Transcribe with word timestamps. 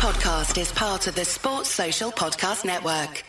podcast 0.00 0.58
is 0.58 0.72
part 0.72 1.06
of 1.08 1.14
the 1.14 1.26
Sports 1.26 1.68
Social 1.68 2.10
Podcast 2.10 2.64
Network. 2.64 3.22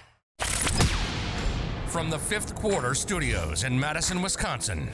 From 1.87 2.09
the 2.09 2.17
fifth 2.17 2.55
quarter 2.55 2.95
studios 2.95 3.65
in 3.65 3.77
Madison, 3.77 4.21
Wisconsin, 4.21 4.89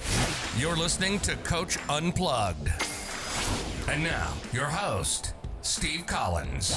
you're 0.57 0.75
listening 0.75 1.19
to 1.19 1.35
Coach 1.35 1.77
Unplugged. 1.87 2.69
And 3.87 4.03
now, 4.03 4.33
your 4.51 4.65
host, 4.65 5.35
Steve 5.61 6.07
Collins. 6.07 6.75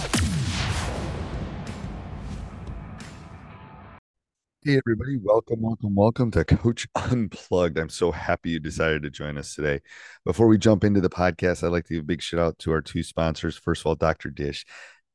Hey, 4.63 4.77
everybody. 4.77 5.17
Welcome, 5.17 5.63
welcome, 5.63 5.95
welcome 5.95 6.31
to 6.33 6.45
Coach 6.45 6.87
Unplugged. 6.95 7.79
I'm 7.79 7.89
so 7.89 8.13
happy 8.13 8.51
you 8.51 8.61
decided 8.61 9.03
to 9.05 9.11
join 9.11 9.39
us 9.39 9.55
today. 9.55 9.81
Before 10.27 10.49
we 10.49 10.59
jump 10.59 10.85
into 10.85 11.01
the 11.01 11.09
podcast, 11.09 11.65
I'd 11.65 11.73
like 11.73 11.87
to 11.87 11.95
give 11.95 12.03
a 12.03 12.07
big 12.07 12.21
shout 12.21 12.41
out 12.41 12.59
to 12.59 12.73
our 12.73 12.83
two 12.83 13.03
sponsors. 13.03 13.57
First 13.57 13.81
of 13.81 13.87
all, 13.87 13.95
Dr. 13.95 14.29
Dish, 14.29 14.67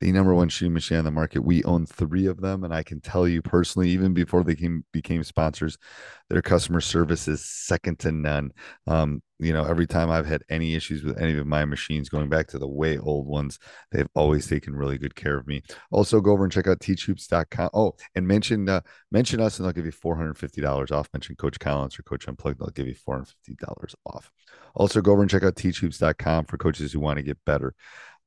the 0.01 0.11
number 0.11 0.33
one 0.33 0.49
shoe 0.49 0.71
machine 0.71 0.97
on 0.97 1.05
the 1.05 1.11
market. 1.11 1.41
We 1.41 1.63
own 1.63 1.85
three 1.85 2.25
of 2.25 2.41
them, 2.41 2.63
and 2.63 2.73
I 2.73 2.81
can 2.81 3.01
tell 3.01 3.27
you 3.27 3.43
personally, 3.43 3.91
even 3.91 4.15
before 4.15 4.43
they 4.43 4.55
came, 4.55 4.83
became 4.91 5.23
sponsors, 5.23 5.77
their 6.27 6.41
customer 6.41 6.81
service 6.81 7.27
is 7.27 7.45
second 7.45 7.99
to 7.99 8.11
none. 8.11 8.51
Um, 8.87 9.21
you 9.39 9.51
know, 9.51 9.65
every 9.65 9.85
time 9.85 10.09
I've 10.09 10.25
had 10.25 10.43
any 10.49 10.75
issues 10.75 11.03
with 11.03 11.19
any 11.19 11.37
of 11.37 11.45
my 11.45 11.65
machines, 11.65 12.07
going 12.07 12.29
back 12.29 12.47
to 12.47 12.59
the 12.59 12.67
way 12.67 12.97
old 12.97 13.27
ones, 13.27 13.59
they've 13.91 14.07
always 14.15 14.47
taken 14.47 14.75
really 14.75 14.97
good 14.97 15.15
care 15.15 15.37
of 15.37 15.45
me. 15.45 15.61
Also, 15.91 16.21
go 16.21 16.31
over 16.31 16.43
and 16.43 16.53
check 16.53 16.67
out 16.67 16.79
teachhoops.com. 16.79 17.69
Oh, 17.73 17.95
and 18.15 18.27
mention 18.27 18.69
uh, 18.69 18.81
mention 19.11 19.41
us, 19.41 19.57
and 19.57 19.65
they'll 19.65 19.73
give 19.73 19.85
you 19.85 19.91
four 19.91 20.15
hundred 20.15 20.37
fifty 20.37 20.61
dollars 20.61 20.91
off. 20.91 21.09
Mention 21.13 21.35
Coach 21.35 21.59
Collins 21.59 21.99
or 21.99 22.03
Coach 22.03 22.27
Unplugged, 22.27 22.59
they'll 22.59 22.69
give 22.69 22.87
you 22.87 22.95
four 22.95 23.15
hundred 23.15 23.33
fifty 23.43 23.55
dollars 23.55 23.95
off. 24.05 24.31
Also, 24.73 25.01
go 25.01 25.11
over 25.11 25.21
and 25.21 25.31
check 25.31 25.43
out 25.43 25.55
teachhoops.com 25.55 26.45
for 26.45 26.57
coaches 26.57 26.93
who 26.93 26.99
want 26.99 27.17
to 27.17 27.23
get 27.23 27.37
better. 27.45 27.73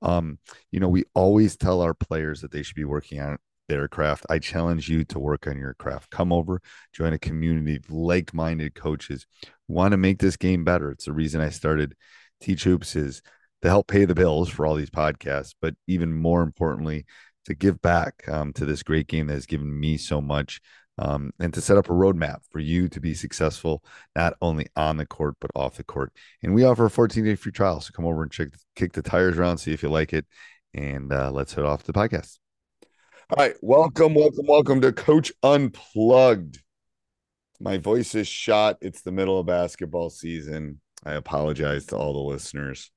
Um, 0.03 0.39
you 0.71 0.79
know, 0.79 0.89
we 0.89 1.05
always 1.15 1.57
tell 1.57 1.81
our 1.81 1.95
players 1.95 2.43
that 2.43 2.53
they 2.53 2.63
should 2.63 2.77
be 2.77 2.85
working 2.85 3.21
on 3.21 3.39
their 3.69 3.89
craft. 3.89 4.27
I 4.29 4.39
challenge 4.39 4.89
you 4.89 5.05
to 5.05 5.19
work 5.19 5.47
on 5.47 5.59
your 5.59 5.75
craft. 5.75 6.11
Come 6.11 6.33
over, 6.33 6.61
join 6.93 7.13
a 7.13 7.19
community 7.19 7.77
of 7.77 7.91
like 7.91 8.35
minded 8.35 8.75
coaches 8.75 9.27
who 9.43 9.75
want 9.75 9.93
to 9.93 9.99
make 9.99 10.19
this 10.19 10.37
game 10.37 10.65
better. 10.65 10.91
It's 10.91 11.05
the 11.05 11.13
reason 11.13 11.41
I 11.41 11.51
started 11.51 11.95
Teach 12.41 12.65
Hoops 12.65 12.97
is 12.97 13.23
to 13.63 13.69
help 13.69 13.89
pay 13.89 14.05
the 14.05 14.15
bills 14.15 14.49
for 14.49 14.67
all 14.67 14.75
these 14.75 14.91
podcasts, 14.91 15.55
but 15.61 15.75
even 15.87 16.13
more 16.13 16.43
importantly, 16.43 17.05
to 17.45 17.55
give 17.55 17.81
back 17.81 18.29
um, 18.29 18.53
to 18.53 18.65
this 18.65 18.83
great 18.83 19.07
game 19.07 19.27
that 19.27 19.35
has 19.35 19.47
given 19.47 19.79
me 19.79 19.97
so 19.97 20.21
much 20.21 20.61
um, 20.99 21.33
and 21.39 21.55
to 21.55 21.61
set 21.61 21.77
up 21.77 21.89
a 21.89 21.93
roadmap 21.93 22.41
for 22.51 22.59
you 22.59 22.89
to 22.89 23.01
be 23.01 23.15
successful 23.15 23.83
not 24.17 24.35
only 24.43 24.67
on 24.77 24.97
the 24.97 25.07
court 25.07 25.37
but 25.41 25.51
off 25.55 25.77
the 25.77 25.85
court. 25.85 26.13
And 26.43 26.55
we 26.55 26.65
offer 26.65 26.87
a 26.87 26.91
14 26.91 27.25
day 27.25 27.37
free 27.37 27.53
trial, 27.53 27.81
so 27.81 27.93
come 27.93 28.05
over 28.05 28.23
and 28.23 28.33
check 28.33 28.49
kick 28.77 28.93
the 28.93 29.03
tires 29.03 29.39
around, 29.39 29.59
see 29.59 29.73
if 29.73 29.83
you 29.83 29.89
like 29.89 30.13
it, 30.13 30.27
and 30.75 31.13
uh, 31.13 31.31
let's 31.31 31.55
head 31.55 31.65
off 31.65 31.85
to 31.85 31.93
the 31.93 31.99
podcast. 31.99 32.39
All 33.31 33.45
right, 33.45 33.57
welcome, 33.61 34.15
welcome, 34.15 34.47
welcome 34.47 34.81
to 34.81 34.91
Coach 34.91 35.31
Unplugged. 35.43 36.63
My 37.61 37.77
voice 37.77 38.15
is 38.15 38.27
shot. 38.27 38.79
It's 38.81 39.03
the 39.03 39.13
middle 39.13 39.39
of 39.39 39.45
basketball 39.45 40.09
season. 40.09 40.81
I 41.05 41.13
apologize 41.13 41.85
to 41.87 41.97
all 41.97 42.15
the 42.15 42.21
listeners. 42.21 42.91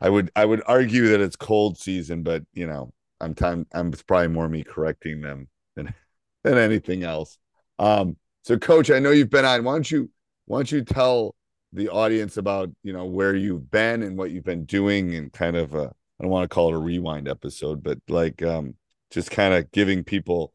I 0.00 0.08
would 0.08 0.30
I 0.34 0.46
would 0.46 0.62
argue 0.66 1.08
that 1.08 1.20
it's 1.20 1.36
cold 1.36 1.76
season, 1.76 2.22
but 2.22 2.44
you 2.54 2.66
know, 2.66 2.94
I'm 3.20 3.34
time 3.34 3.66
I'm 3.74 3.88
it's 3.88 4.02
probably 4.02 4.28
more 4.28 4.48
me 4.48 4.64
correcting 4.64 5.20
them 5.20 5.48
than 5.76 5.92
than 6.42 6.56
anything 6.56 7.02
else. 7.02 7.36
Um, 7.78 8.16
so 8.42 8.58
coach, 8.58 8.90
I 8.90 9.00
know 9.00 9.10
you've 9.10 9.28
been 9.28 9.44
on. 9.44 9.64
Why 9.64 9.74
don't 9.74 9.90
you 9.90 10.10
why 10.46 10.60
don't 10.60 10.72
you 10.72 10.82
tell 10.82 11.34
the 11.74 11.90
audience 11.90 12.38
about 12.38 12.70
you 12.82 12.94
know 12.94 13.04
where 13.04 13.36
you've 13.36 13.70
been 13.70 14.02
and 14.02 14.16
what 14.16 14.30
you've 14.30 14.44
been 14.44 14.64
doing 14.64 15.14
and 15.14 15.30
kind 15.30 15.56
of 15.56 15.74
a 15.74 15.92
I 16.18 16.22
don't 16.22 16.30
want 16.30 16.48
to 16.48 16.54
call 16.54 16.68
it 16.70 16.74
a 16.74 16.78
rewind 16.78 17.28
episode, 17.28 17.82
but 17.82 17.98
like 18.08 18.42
um 18.42 18.76
just 19.10 19.30
kind 19.30 19.54
of 19.54 19.70
giving 19.72 20.04
people 20.04 20.54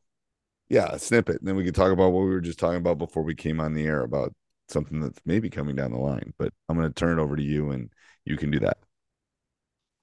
yeah, 0.70 0.88
a 0.92 1.00
snippet. 1.00 1.40
And 1.40 1.48
then 1.48 1.56
we 1.56 1.64
can 1.64 1.74
talk 1.74 1.92
about 1.92 2.12
what 2.12 2.22
we 2.24 2.30
were 2.30 2.42
just 2.42 2.60
talking 2.60 2.78
about 2.78 3.00
before 3.00 3.24
we 3.24 3.36
came 3.36 3.60
on 3.60 3.74
the 3.74 3.86
air 3.86 4.04
about 4.04 4.34
something 4.68 5.02
that's 5.02 5.20
maybe 5.26 5.50
coming 5.50 5.76
down 5.76 5.92
the 5.92 5.98
line. 5.98 6.34
But 6.38 6.54
I'm 6.70 6.78
gonna 6.78 6.92
turn 6.92 7.18
it 7.18 7.22
over 7.22 7.36
to 7.36 7.44
you 7.44 7.72
and 7.72 7.90
you 8.24 8.38
can 8.38 8.52
do 8.52 8.60
that. 8.60 8.78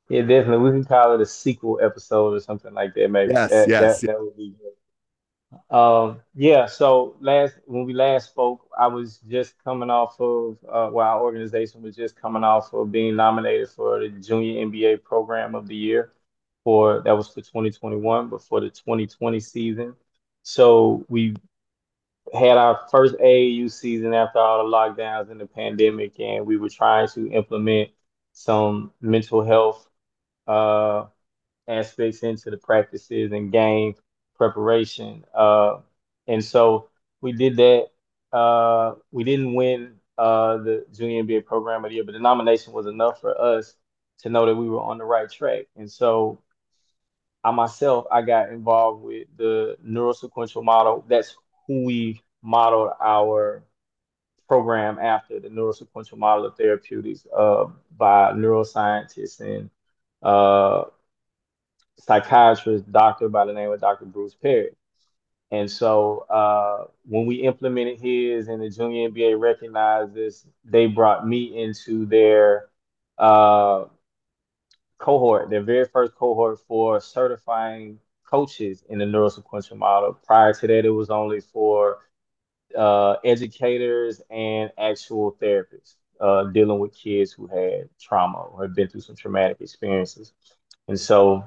Yeah, 0.09 0.23
definitely. 0.23 0.71
We 0.71 0.71
can 0.71 0.85
call 0.85 1.15
it 1.15 1.21
a 1.21 1.27
sequel 1.27 1.79
episode 1.83 2.35
or 2.35 2.41
something 2.41 2.75
like 2.75 2.95
that, 2.95 3.11
maybe. 3.11 3.33
Yes, 3.33 3.51
that, 3.51 3.69
yes, 3.69 4.01
that, 4.01 4.07
that 4.09 4.21
would 4.21 4.37
be 4.37 4.51
good. 4.51 5.75
Um, 5.75 6.21
yeah, 6.35 6.67
so 6.67 7.17
last 7.21 7.55
when 7.67 7.85
we 7.85 7.93
last 7.93 8.31
spoke, 8.31 8.69
I 8.77 8.89
was 8.89 9.21
just 9.29 9.55
coming 9.63 9.91
off 9.91 10.21
of 10.21 10.59
uh, 10.69 10.91
well, 10.93 11.07
our 11.07 11.23
organization 11.23 11.83
was 11.83 11.95
just 11.95 12.17
coming 12.17 12.43
off 12.43 12.73
of 12.75 12.91
being 12.91 13.15
nominated 13.15 13.69
for 13.71 14.01
the 14.01 14.09
Junior 14.09 14.67
NBA 14.67 15.05
Program 15.05 15.55
of 15.55 15.69
the 15.69 15.77
Year 15.77 16.13
for 16.67 17.01
that 17.05 17.17
was 17.17 17.29
for 17.29 17.43
2021, 17.43 18.29
but 18.29 18.43
for 18.43 18.61
the 18.61 18.71
2020 18.71 19.39
season. 19.39 19.95
So 20.43 21.05
we 21.09 21.37
had 22.35 22.59
our 22.59 22.81
first 22.91 23.15
AAU 23.21 23.69
season 23.69 24.13
after 24.15 24.41
all 24.41 24.65
the 24.65 24.77
lockdowns 24.77 25.31
and 25.31 25.41
the 25.41 25.47
pandemic, 25.47 26.19
and 26.19 26.45
we 26.45 26.57
were 26.57 26.69
trying 26.69 27.09
to 27.11 27.31
implement 27.31 27.91
some 28.33 28.93
mental 29.01 29.45
health 29.45 29.89
uh, 30.49 31.07
aspects 31.69 32.23
into 32.23 32.51
the 32.51 32.57
practices 32.59 33.33
and 33.33 33.53
game 33.53 33.95
preparation. 34.37 35.25
Uh, 35.35 35.79
and 36.27 36.45
so 36.45 36.89
we 37.21 37.33
did 37.33 37.57
that. 37.59 37.89
Uh, 38.33 38.97
we 39.13 39.25
didn't 39.25 39.55
win 39.55 39.95
uh, 40.19 40.59
the 40.59 40.87
Junior 40.93 41.23
NBA 41.23 41.47
Program 41.47 41.85
of 41.85 41.91
the 41.91 41.97
Year, 41.97 42.05
but 42.05 42.13
the 42.13 42.21
nomination 42.21 42.73
was 42.73 42.87
enough 42.87 43.21
for 43.21 43.41
us 43.41 43.77
to 44.21 44.31
know 44.31 44.47
that 44.47 44.57
we 44.57 44.69
were 44.69 44.81
on 44.81 44.99
the 44.99 45.05
right 45.05 45.31
track. 45.31 45.67
And 45.77 45.91
so 45.91 46.41
I 47.47 47.53
myself, 47.53 48.07
I 48.11 48.23
got 48.23 48.51
involved 48.51 49.05
with 49.05 49.29
the 49.37 49.77
neurosequential 49.87 50.65
model. 50.65 51.05
That's 51.09 51.37
who 51.69 51.85
we 51.85 52.21
modeled 52.43 52.91
our 53.01 53.63
program 54.49 54.99
after 54.99 55.39
the 55.39 55.49
neurosequential 55.49 56.19
model 56.19 56.47
of 56.47 56.57
therapeutics 56.57 57.25
uh, 57.37 57.67
by 57.97 58.33
neuroscientists 58.33 59.39
and 59.41 59.71
uh, 60.25 60.87
psychiatrist 62.01 62.91
doctor 62.91 63.29
by 63.29 63.45
the 63.45 63.53
name 63.53 63.71
of 63.71 63.81
Dr. 63.81 64.07
Bruce 64.07 64.35
Perry. 64.35 64.71
And 65.53 65.71
so 65.71 66.27
uh, 66.29 66.87
when 67.05 67.27
we 67.27 67.37
implemented 67.37 68.01
his 68.01 68.49
and 68.49 68.61
the 68.61 68.71
Junior 68.71 69.09
NBA 69.09 69.39
recognized 69.39 70.15
this, 70.15 70.45
they 70.65 70.87
brought 70.87 71.29
me 71.29 71.63
into 71.63 72.07
their 72.07 72.71
uh, 73.19 73.85
cohort, 74.99 75.51
their 75.51 75.63
very 75.63 75.85
first 75.85 76.15
cohort 76.15 76.59
for 76.67 77.01
certifying 77.01 77.99
coaches 78.29 78.85
in 78.89 78.99
the 78.99 79.05
neurosequential 79.05 79.77
model. 79.77 80.19
Prior 80.27 80.53
to 80.53 80.67
that, 80.67 80.85
it 80.85 80.91
was 80.91 81.11
only 81.11 81.41
for 81.41 81.99
uh, 82.77 83.17
educators 83.25 84.21
and 84.31 84.71
actual 84.79 85.37
therapists 85.41 85.95
uh, 86.21 86.45
dealing 86.45 86.79
with 86.79 86.95
kids 86.95 87.33
who 87.33 87.47
had 87.47 87.89
trauma 88.01 88.39
or 88.39 88.63
had 88.63 88.75
been 88.75 88.89
through 88.89 89.01
some 89.01 89.17
traumatic 89.17 89.61
experiences. 89.61 90.33
And 90.89 90.99
so 90.99 91.45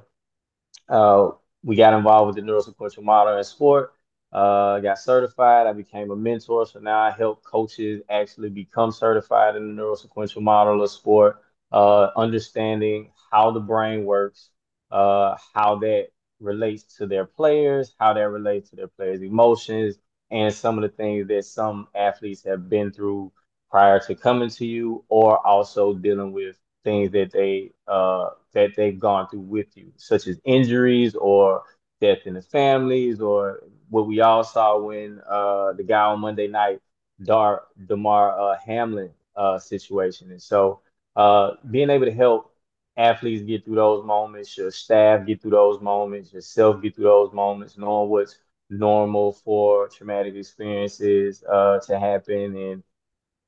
uh, 0.88 1.30
we 1.64 1.76
got 1.76 1.94
involved 1.94 2.36
with 2.36 2.46
the 2.46 2.52
neurosequential 2.52 3.04
model 3.04 3.38
in 3.38 3.44
sport. 3.44 3.94
Uh, 4.32 4.80
got 4.80 5.00
certified. 5.00 5.66
I 5.66 5.74
became 5.74 6.12
a 6.12 6.16
mentor. 6.16 6.66
So 6.66 6.80
now 6.80 7.00
I 7.00 7.12
help 7.12 7.44
coaches 7.44 8.02
actually 8.10 8.50
become 8.50 8.92
certified 8.92 9.56
in 9.56 9.76
the 9.76 9.82
neurosequential 9.82 10.42
model 10.42 10.84
of 10.84 10.92
sport, 10.92 11.38
uh, 11.72 12.10
understanding 12.16 13.12
how 13.32 13.52
the 13.52 13.60
brain 13.60 14.06
works, 14.06 14.50
uh, 14.92 15.36
how 15.54 15.76
that 15.78 16.08
relates 16.40 16.84
to 16.98 17.08
their 17.08 17.26
players, 17.26 17.96
how 18.00 18.14
that 18.14 18.30
relates 18.30 18.70
to 18.70 18.76
their 18.76 18.88
players' 18.88 19.22
emotions, 19.22 19.98
and 20.32 20.54
some 20.54 20.78
of 20.78 20.84
the 20.84 20.96
things 20.96 21.28
that 21.28 21.46
some 21.46 21.88
athletes 21.96 22.44
have 22.44 22.70
been 22.70 22.92
through 22.92 23.32
prior 23.70 24.00
to 24.00 24.16
coming 24.16 24.50
to 24.50 24.66
you, 24.66 25.04
or 25.10 25.46
also 25.46 25.94
dealing 25.94 26.32
with 26.32 26.56
things 26.84 27.12
that 27.12 27.32
they 27.32 27.72
uh, 27.88 28.30
that 28.54 28.72
they've 28.76 29.00
gone 29.00 29.28
through 29.30 29.42
with 29.42 29.76
you, 29.76 29.92
such 29.98 30.28
as 30.28 30.40
injuries 30.46 31.16
or 31.16 31.64
death 32.02 32.20
in 32.26 32.34
the 32.34 32.42
families, 32.42 33.22
or 33.22 33.64
what 33.90 34.08
we 34.08 34.22
all 34.22 34.44
saw 34.44 34.80
when 34.80 35.22
uh, 35.30 35.74
the 35.74 35.84
guy 35.84 36.02
on 36.02 36.20
Monday 36.20 36.48
night, 36.48 36.80
Dar 37.24 37.64
Damar 37.88 38.40
uh, 38.40 38.58
Hamlin 38.66 39.12
uh, 39.36 39.60
situation. 39.60 40.32
And 40.32 40.42
so, 40.42 40.82
uh, 41.16 41.52
being 41.70 41.90
able 41.90 42.06
to 42.06 42.12
help 42.14 42.54
athletes 43.00 43.44
get 43.44 43.66
through 43.66 43.76
those 43.78 44.06
moments, 44.06 44.58
your 44.58 44.72
staff 44.72 45.26
get 45.28 45.42
through 45.42 45.52
those 45.52 45.82
moments, 45.82 46.34
yourself 46.34 46.82
get 46.82 46.96
through 46.96 47.06
those 47.06 47.34
moments, 47.34 47.78
knowing 47.78 48.10
what's 48.10 48.38
normal 48.70 49.34
for 49.34 49.90
traumatic 49.90 50.36
experiences 50.36 51.44
uh, 51.52 51.80
to 51.88 52.00
happen 52.00 52.56
and 52.56 52.84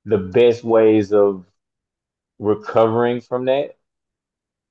the 0.05 0.17
best 0.17 0.63
ways 0.63 1.13
of 1.13 1.45
recovering 2.39 3.21
from 3.21 3.45
that 3.45 3.77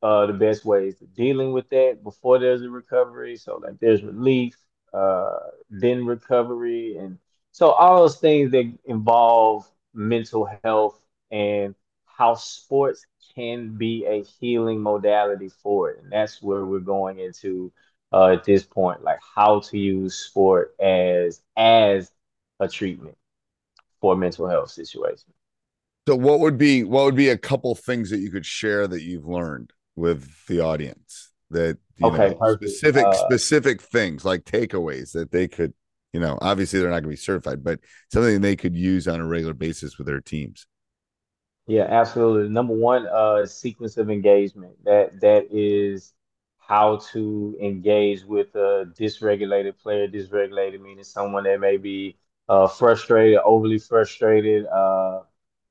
uh, 0.03 0.27
the 0.27 0.33
best 0.35 0.65
ways 0.65 1.01
of 1.03 1.15
dealing 1.15 1.53
with 1.53 1.69
that 1.71 2.03
before 2.03 2.39
there's 2.39 2.63
a 2.63 2.71
recovery. 2.71 3.37
So 3.37 3.57
like 3.57 3.79
there's 3.81 4.03
relief, 4.03 4.57
uh, 4.93 5.39
then 5.71 6.07
recovery, 6.07 6.97
and 6.99 7.19
so 7.53 7.71
all 7.73 7.99
those 8.01 8.19
things 8.19 8.53
that 8.53 8.73
involve 8.87 9.71
mental 9.95 10.47
health 10.47 11.01
and 11.31 11.75
how 12.07 12.35
sports 12.35 13.07
can 13.35 13.77
be 13.77 14.05
a 14.07 14.23
healing 14.23 14.81
modality 14.81 15.49
for 15.63 15.91
it. 15.91 16.03
And 16.03 16.13
that's 16.13 16.43
where 16.43 16.65
we're 16.65 16.81
going 16.81 17.19
into 17.19 17.73
uh, 18.13 18.29
at 18.29 18.45
this 18.45 18.65
point, 18.65 19.03
like 19.03 19.21
how 19.35 19.61
to 19.61 19.79
use 19.79 20.15
sport 20.17 20.75
as 20.81 21.43
as 21.57 22.11
a 22.61 22.69
treatment 22.69 23.17
for 24.01 24.17
mental 24.17 24.49
health 24.49 24.71
situation. 24.71 25.33
So 26.09 26.17
what 26.17 26.41
would 26.41 26.59
be 26.59 26.85
what 26.85 27.05
would 27.05 27.15
be 27.15 27.29
a 27.29 27.39
couple 27.39 27.75
things 27.75 28.11
that 28.11 28.19
you 28.19 28.31
could 28.31 28.47
share 28.47 28.87
that 28.89 29.03
you've 29.03 29.27
learned 29.27 29.73
with 29.97 30.47
the 30.47 30.61
audience 30.61 31.31
that 31.51 31.79
you 31.97 32.11
okay, 32.11 32.35
know, 32.35 32.41
specific 32.45 33.05
uh, 33.05 33.15
specific 33.15 33.83
things 33.83 34.25
like 34.25 34.45
takeaways 34.45 35.13
that 35.13 35.31
they 35.31 35.47
could, 35.47 35.75
you 36.13 36.21
know, 36.21 36.39
obviously 36.41 36.81
they're 36.81 36.89
not 36.89 37.03
going 37.03 37.05
to 37.05 37.09
be 37.11 37.17
certified, 37.17 37.63
but 37.63 37.81
something 38.13 38.41
they 38.41 38.57
could 38.57 38.77
use 38.77 39.07
on 39.09 39.21
a 39.21 39.27
regular 39.27 39.55
basis 39.55 39.99
with 39.99 40.07
their 40.07 40.21
teams. 40.21 40.67
Yeah, 41.71 41.85
absolutely. 41.85 42.49
Number 42.49 42.75
one, 42.75 43.07
uh, 43.07 43.47
sequence 43.47 43.97
of 43.97 44.11
engagement. 44.11 44.83
That 44.85 45.21
that 45.21 45.47
is 45.53 46.13
how 46.59 46.97
to 47.13 47.57
engage 47.61 48.25
with 48.25 48.55
a 48.57 48.93
dysregulated 48.99 49.79
player. 49.79 50.09
Dysregulated 50.09 50.81
meaning 50.81 51.05
someone 51.05 51.45
that 51.45 51.61
may 51.61 51.77
be 51.77 52.17
uh, 52.49 52.67
frustrated, 52.67 53.39
overly 53.45 53.79
frustrated, 53.79 54.67
uh, 54.67 55.23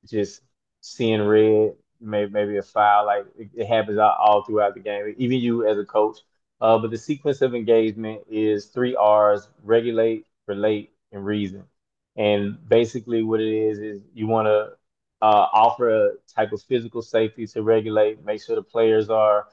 just 0.06 0.42
seeing 0.80 1.22
red, 1.22 1.74
maybe 2.00 2.30
maybe 2.32 2.56
a 2.56 2.62
foul. 2.62 3.04
Like 3.06 3.26
it, 3.38 3.50
it 3.54 3.66
happens 3.66 3.98
all, 3.98 4.16
all, 4.18 4.42
throughout 4.44 4.74
the 4.74 4.80
game. 4.80 5.14
Even 5.18 5.38
you 5.38 5.68
as 5.68 5.78
a 5.78 5.84
coach. 5.84 6.18
Uh, 6.62 6.78
but 6.78 6.90
the 6.90 6.98
sequence 6.98 7.42
of 7.42 7.54
engagement 7.54 8.22
is 8.30 8.66
three 8.66 8.96
R's: 8.96 9.48
regulate, 9.64 10.26
relate, 10.48 10.92
and 11.12 11.24
reason. 11.26 11.64
And 12.16 12.58
basically, 12.68 13.22
what 13.22 13.40
it 13.40 13.52
is 13.52 13.78
is 13.78 14.02
you 14.14 14.26
want 14.28 14.46
to 14.48 14.72
uh, 15.22 15.46
offer 15.52 15.90
a 15.90 16.10
type 16.34 16.52
of 16.52 16.62
physical 16.62 17.02
safety 17.02 17.46
to 17.46 17.62
regulate, 17.62 18.24
make 18.24 18.42
sure 18.42 18.56
the 18.56 18.62
players 18.62 19.10
are 19.10 19.46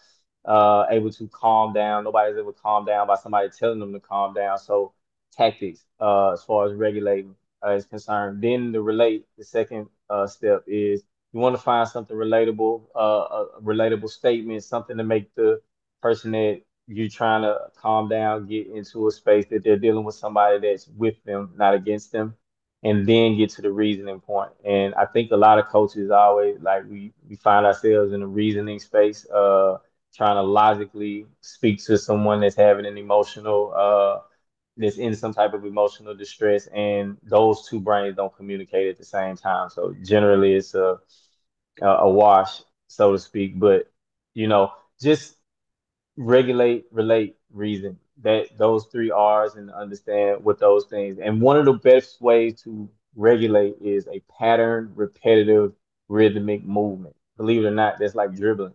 uh, 0.46 0.86
able 0.90 1.12
to 1.12 1.28
calm 1.28 1.74
down. 1.74 2.06
Nobody's 2.06 2.38
able 2.38 2.54
to 2.54 2.62
calm 2.62 2.86
down 2.86 3.08
by 3.08 3.16
somebody 3.16 3.50
telling 3.50 3.80
them 3.80 3.94
to 3.94 4.00
calm 4.00 4.34
down. 4.34 4.58
So 4.58 4.94
tactics 5.34 5.84
uh, 6.00 6.32
as 6.34 6.44
far 6.44 6.68
as 6.68 6.74
regulating 6.74 7.36
uh, 7.66 7.72
is 7.72 7.86
concerned. 7.86 8.42
Then 8.42 8.72
the 8.72 8.82
relate, 8.82 9.26
the 9.38 9.44
second 9.44 9.88
uh, 10.10 10.28
step 10.28 10.64
is 10.68 11.04
you 11.34 11.40
want 11.42 11.56
to 11.56 11.62
find 11.62 11.88
something 11.88 12.16
relatable, 12.16 12.84
uh, 12.96 13.00
a 13.58 13.62
relatable 13.62 14.10
statement, 14.10 14.64
something 14.64 14.98
to 14.98 15.04
make 15.04 15.34
the 15.36 15.62
person 16.02 16.32
that 16.32 16.62
you're 16.88 17.10
trying 17.10 17.42
to 17.42 17.58
calm 17.76 18.08
down 18.08 18.48
get 18.48 18.68
into 18.68 19.08
a 19.08 19.12
space 19.12 19.46
that 19.48 19.64
they're 19.64 19.78
dealing 19.78 20.06
with 20.06 20.16
somebody 20.16 20.60
that's 20.60 20.88
with 20.88 21.22
them, 21.26 21.52
not 21.58 21.74
against 21.74 22.14
them 22.14 22.36
and 22.88 23.08
then 23.08 23.38
get 23.38 23.52
to 23.52 23.62
the 23.62 23.72
reasoning 23.72 24.22
point. 24.22 24.52
And 24.66 24.96
I 24.96 25.06
think 25.06 25.32
a 25.32 25.38
lot 25.38 25.60
of 25.60 25.68
coaches 25.68 26.12
always 26.12 26.60
like 26.62 26.84
we 26.90 27.14
we 27.30 27.36
find 27.38 27.66
ourselves 27.66 28.14
in 28.14 28.24
a 28.24 28.28
reasoning 28.28 28.80
space, 28.80 29.30
uh, 29.30 29.78
trying 30.16 30.36
to 30.38 30.44
logically 30.44 31.28
speak 31.42 31.84
to 31.86 31.98
someone 31.98 32.42
that's 32.42 32.56
having 32.56 32.86
an 32.86 32.98
emotional, 32.98 33.74
uh, 33.76 34.22
that's 34.78 34.98
in 34.98 35.16
some 35.16 35.34
type 35.34 35.54
of 35.54 35.66
emotional 35.66 36.16
distress, 36.16 36.68
and 36.68 37.18
those 37.24 37.68
two 37.68 37.80
brains 37.82 38.16
don't 38.16 38.36
communicate 38.36 38.90
at 38.90 38.98
the 38.98 39.06
same 39.06 39.36
time. 39.38 39.70
So 39.70 39.96
generally, 40.04 40.54
it's 40.56 40.76
a 40.76 41.00
a 41.82 42.10
wash, 42.10 42.62
so 42.88 43.12
to 43.14 43.20
speak. 43.20 43.60
But 43.60 43.92
you 44.34 44.48
know, 44.48 44.72
just 45.02 45.36
regulate, 46.18 46.86
relate, 46.92 47.38
reason 47.52 48.00
that 48.22 48.48
those 48.58 48.86
three 48.86 49.12
R's 49.12 49.56
and 49.56 49.72
understand 49.72 50.44
what 50.44 50.60
those 50.60 50.86
things. 50.86 51.20
And 51.20 51.42
one 51.42 51.58
of 51.58 51.66
the 51.66 51.74
best 51.74 52.22
ways 52.22 52.62
to 52.64 52.90
regulate 53.16 53.76
is 53.82 54.08
a 54.08 54.22
pattern, 54.40 54.92
repetitive, 54.96 55.74
rhythmic 56.10 56.64
movement. 56.64 57.16
Believe 57.38 57.64
it 57.64 57.68
or 57.68 57.72
not, 57.72 58.00
that's 58.00 58.16
like 58.16 58.36
dribbling. 58.36 58.74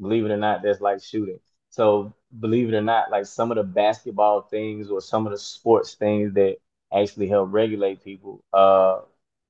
Believe 0.00 0.24
it 0.24 0.30
or 0.30 0.36
not, 0.36 0.62
that's 0.62 0.80
like 0.80 1.02
shooting. 1.02 1.38
So 1.70 2.12
believe 2.40 2.68
it 2.72 2.76
or 2.76 2.82
not, 2.82 3.10
like 3.10 3.26
some 3.26 3.50
of 3.50 3.56
the 3.56 3.62
basketball 3.64 4.42
things 4.42 4.90
or 4.90 5.00
some 5.00 5.26
of 5.26 5.32
the 5.32 5.38
sports 5.38 5.94
things 5.94 6.34
that 6.34 6.56
actually 6.92 7.28
help 7.28 7.52
regulate 7.52 8.02
people 8.04 8.42
uh, 8.52 9.00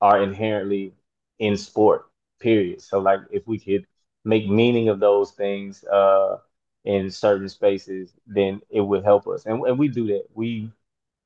are 0.01 0.21
inherently 0.21 0.93
in 1.39 1.57
sport. 1.57 2.05
Period. 2.39 2.81
So 2.81 2.99
like 2.99 3.19
if 3.31 3.47
we 3.47 3.59
could 3.59 3.85
make 4.23 4.49
meaning 4.49 4.89
of 4.89 4.99
those 4.99 5.31
things, 5.31 5.83
uh, 5.85 6.37
in 6.85 7.09
certain 7.09 7.49
spaces, 7.49 8.13
then 8.27 8.61
it 8.69 8.81
would 8.81 9.03
help 9.03 9.27
us. 9.27 9.45
And, 9.45 9.63
and 9.65 9.79
we 9.79 9.87
do 9.87 10.07
that. 10.07 10.25
We 10.33 10.71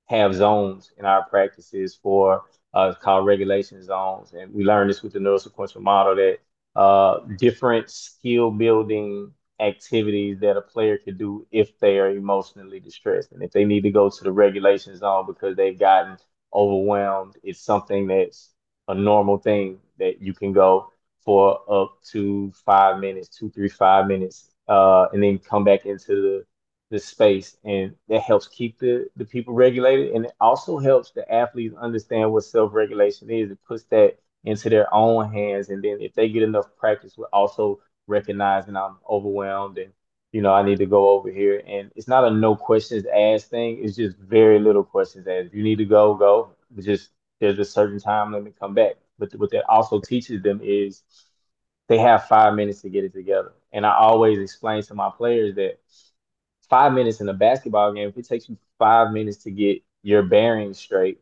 have 0.08 0.34
zones 0.34 0.92
in 0.98 1.06
our 1.06 1.26
practices 1.30 1.96
for 1.96 2.44
uh, 2.74 2.94
called 2.94 3.26
regulation 3.26 3.82
zones. 3.84 4.34
And 4.34 4.54
we 4.54 4.64
learned 4.64 4.90
this 4.90 5.04
with 5.04 5.14
the 5.14 5.20
neurosequential 5.20 5.82
model 5.82 6.16
that 6.16 6.40
uh, 6.76 7.20
different 7.38 7.90
skill 7.90 8.52
building 8.52 9.34
activities 9.60 10.40
that 10.40 10.58
a 10.58 10.62
player 10.62 10.98
could 10.98 11.18
do 11.18 11.46
if 11.52 11.78
they 11.80 11.98
are 12.00 12.12
emotionally 12.12 12.80
distressed. 12.80 13.32
And 13.32 13.42
if 13.42 13.52
they 13.52 13.66
need 13.66 13.82
to 13.84 13.92
go 13.92 14.10
to 14.10 14.24
the 14.24 14.32
regulation 14.32 14.96
zone 14.96 15.26
because 15.26 15.56
they've 15.56 15.78
gotten 15.78 16.18
overwhelmed, 16.54 17.36
it's 17.44 17.62
something 17.62 18.08
that's 18.08 18.54
a 18.88 18.96
normal 18.96 19.38
thing 19.38 19.80
that 19.98 20.22
you 20.22 20.34
can 20.34 20.54
go 20.54 20.92
for 21.20 21.60
up 21.70 21.98
to 22.12 22.52
five 22.66 23.00
minutes, 23.00 23.28
two, 23.28 23.50
three, 23.50 23.68
five 23.70 24.08
minutes 24.08 24.52
uh, 24.68 25.08
and 25.14 25.24
then 25.24 25.40
come 25.40 25.64
back 25.64 25.86
into 25.86 26.16
the 26.22 26.46
the 26.90 27.00
space, 27.00 27.58
and 27.66 27.94
that 28.08 28.22
helps 28.22 28.48
keep 28.48 28.80
the 28.80 29.08
the 29.18 29.26
people 29.26 29.54
regulated, 29.54 30.14
and 30.16 30.26
it 30.26 30.32
also 30.40 30.78
helps 30.78 31.12
the 31.12 31.30
athletes 31.34 31.76
understand 31.80 32.32
what 32.32 32.44
self 32.46 32.74
regulation 32.74 33.30
is. 33.30 33.52
It 33.52 33.60
puts 33.68 33.84
that 33.86 34.18
into 34.46 34.70
their 34.70 34.94
own 34.94 35.32
hands, 35.32 35.70
and 35.70 35.84
then 35.84 35.98
if 36.02 36.14
they 36.14 36.30
get 36.30 36.44
enough 36.44 36.76
practice 36.78 37.18
with 37.18 37.30
also 37.34 37.82
recognizing 38.08 38.78
I'm 38.78 38.98
overwhelmed 39.10 39.78
and 39.80 39.92
you 40.32 40.42
know 40.42 40.54
I 40.54 40.62
need 40.64 40.78
to 40.80 40.86
go 40.86 41.10
over 41.10 41.30
here, 41.30 41.62
and 41.68 41.92
it's 41.96 42.08
not 42.08 42.24
a 42.26 42.32
no 42.32 42.56
questions 42.56 43.06
asked 43.14 43.50
thing. 43.50 43.80
It's 43.84 43.96
just 43.98 44.18
very 44.18 44.60
little 44.60 44.84
questions 44.84 45.28
asked. 45.28 45.54
You 45.54 45.64
need 45.64 45.78
to 45.80 45.86
go, 45.86 46.14
go. 46.16 46.52
But 46.72 46.86
just 46.86 47.10
there's 47.40 47.60
a 47.60 47.66
certain 47.66 48.00
time 48.00 48.32
limit. 48.34 48.58
Come 48.60 48.74
back. 48.74 48.96
But 49.20 49.34
what 49.36 49.52
that 49.52 49.66
also 49.70 50.00
teaches 50.00 50.42
them 50.44 50.62
is 50.64 51.04
they 51.88 51.98
have 52.00 52.28
five 52.28 52.54
minutes 52.56 52.82
to 52.82 52.90
get 52.90 53.04
it 53.04 53.14
together. 53.14 53.54
And 53.72 53.86
I 53.86 53.96
always 53.96 54.40
explain 54.40 54.82
to 54.84 54.96
my 54.96 55.10
players 55.10 55.56
that 55.56 55.80
five 56.70 56.94
minutes 56.94 57.22
in 57.22 57.30
a 57.30 57.34
basketball 57.34 57.94
game, 57.94 58.10
if 58.10 58.18
it 58.18 58.28
takes 58.28 58.50
you 58.50 58.58
five 58.78 59.12
minutes 59.12 59.38
to 59.44 59.52
get 59.52 59.82
your 60.04 60.24
bearings 60.24 60.78
straight, 60.78 61.22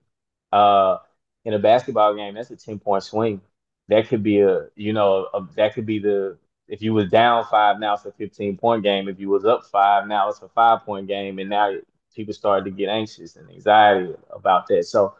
uh, 0.51 0.97
in 1.43 1.53
a 1.53 1.59
basketball 1.59 2.15
game, 2.15 2.33
that's 2.35 2.51
a 2.51 2.55
10 2.55 2.79
point 2.79 3.03
swing. 3.03 3.41
That 3.87 4.07
could 4.07 4.23
be 4.23 4.39
a, 4.39 4.67
you 4.75 4.93
know, 4.93 5.27
a, 5.33 5.47
that 5.55 5.73
could 5.75 5.85
be 5.85 5.99
the, 5.99 6.37
if 6.67 6.81
you 6.81 6.93
was 6.93 7.09
down 7.09 7.45
five, 7.45 7.79
now 7.79 7.93
it's 7.93 8.05
a 8.05 8.11
15 8.11 8.57
point 8.57 8.83
game. 8.83 9.07
If 9.07 9.19
you 9.19 9.29
was 9.29 9.45
up 9.45 9.65
five, 9.65 10.07
now 10.07 10.29
it's 10.29 10.41
a 10.41 10.49
five 10.49 10.81
point 10.83 11.07
game. 11.07 11.37
And 11.39 11.49
now 11.49 11.75
people 12.15 12.33
started 12.33 12.65
to 12.65 12.71
get 12.71 12.89
anxious 12.89 13.35
and 13.35 13.49
anxiety 13.49 14.13
about 14.31 14.67
that. 14.67 14.85
So 14.85 15.15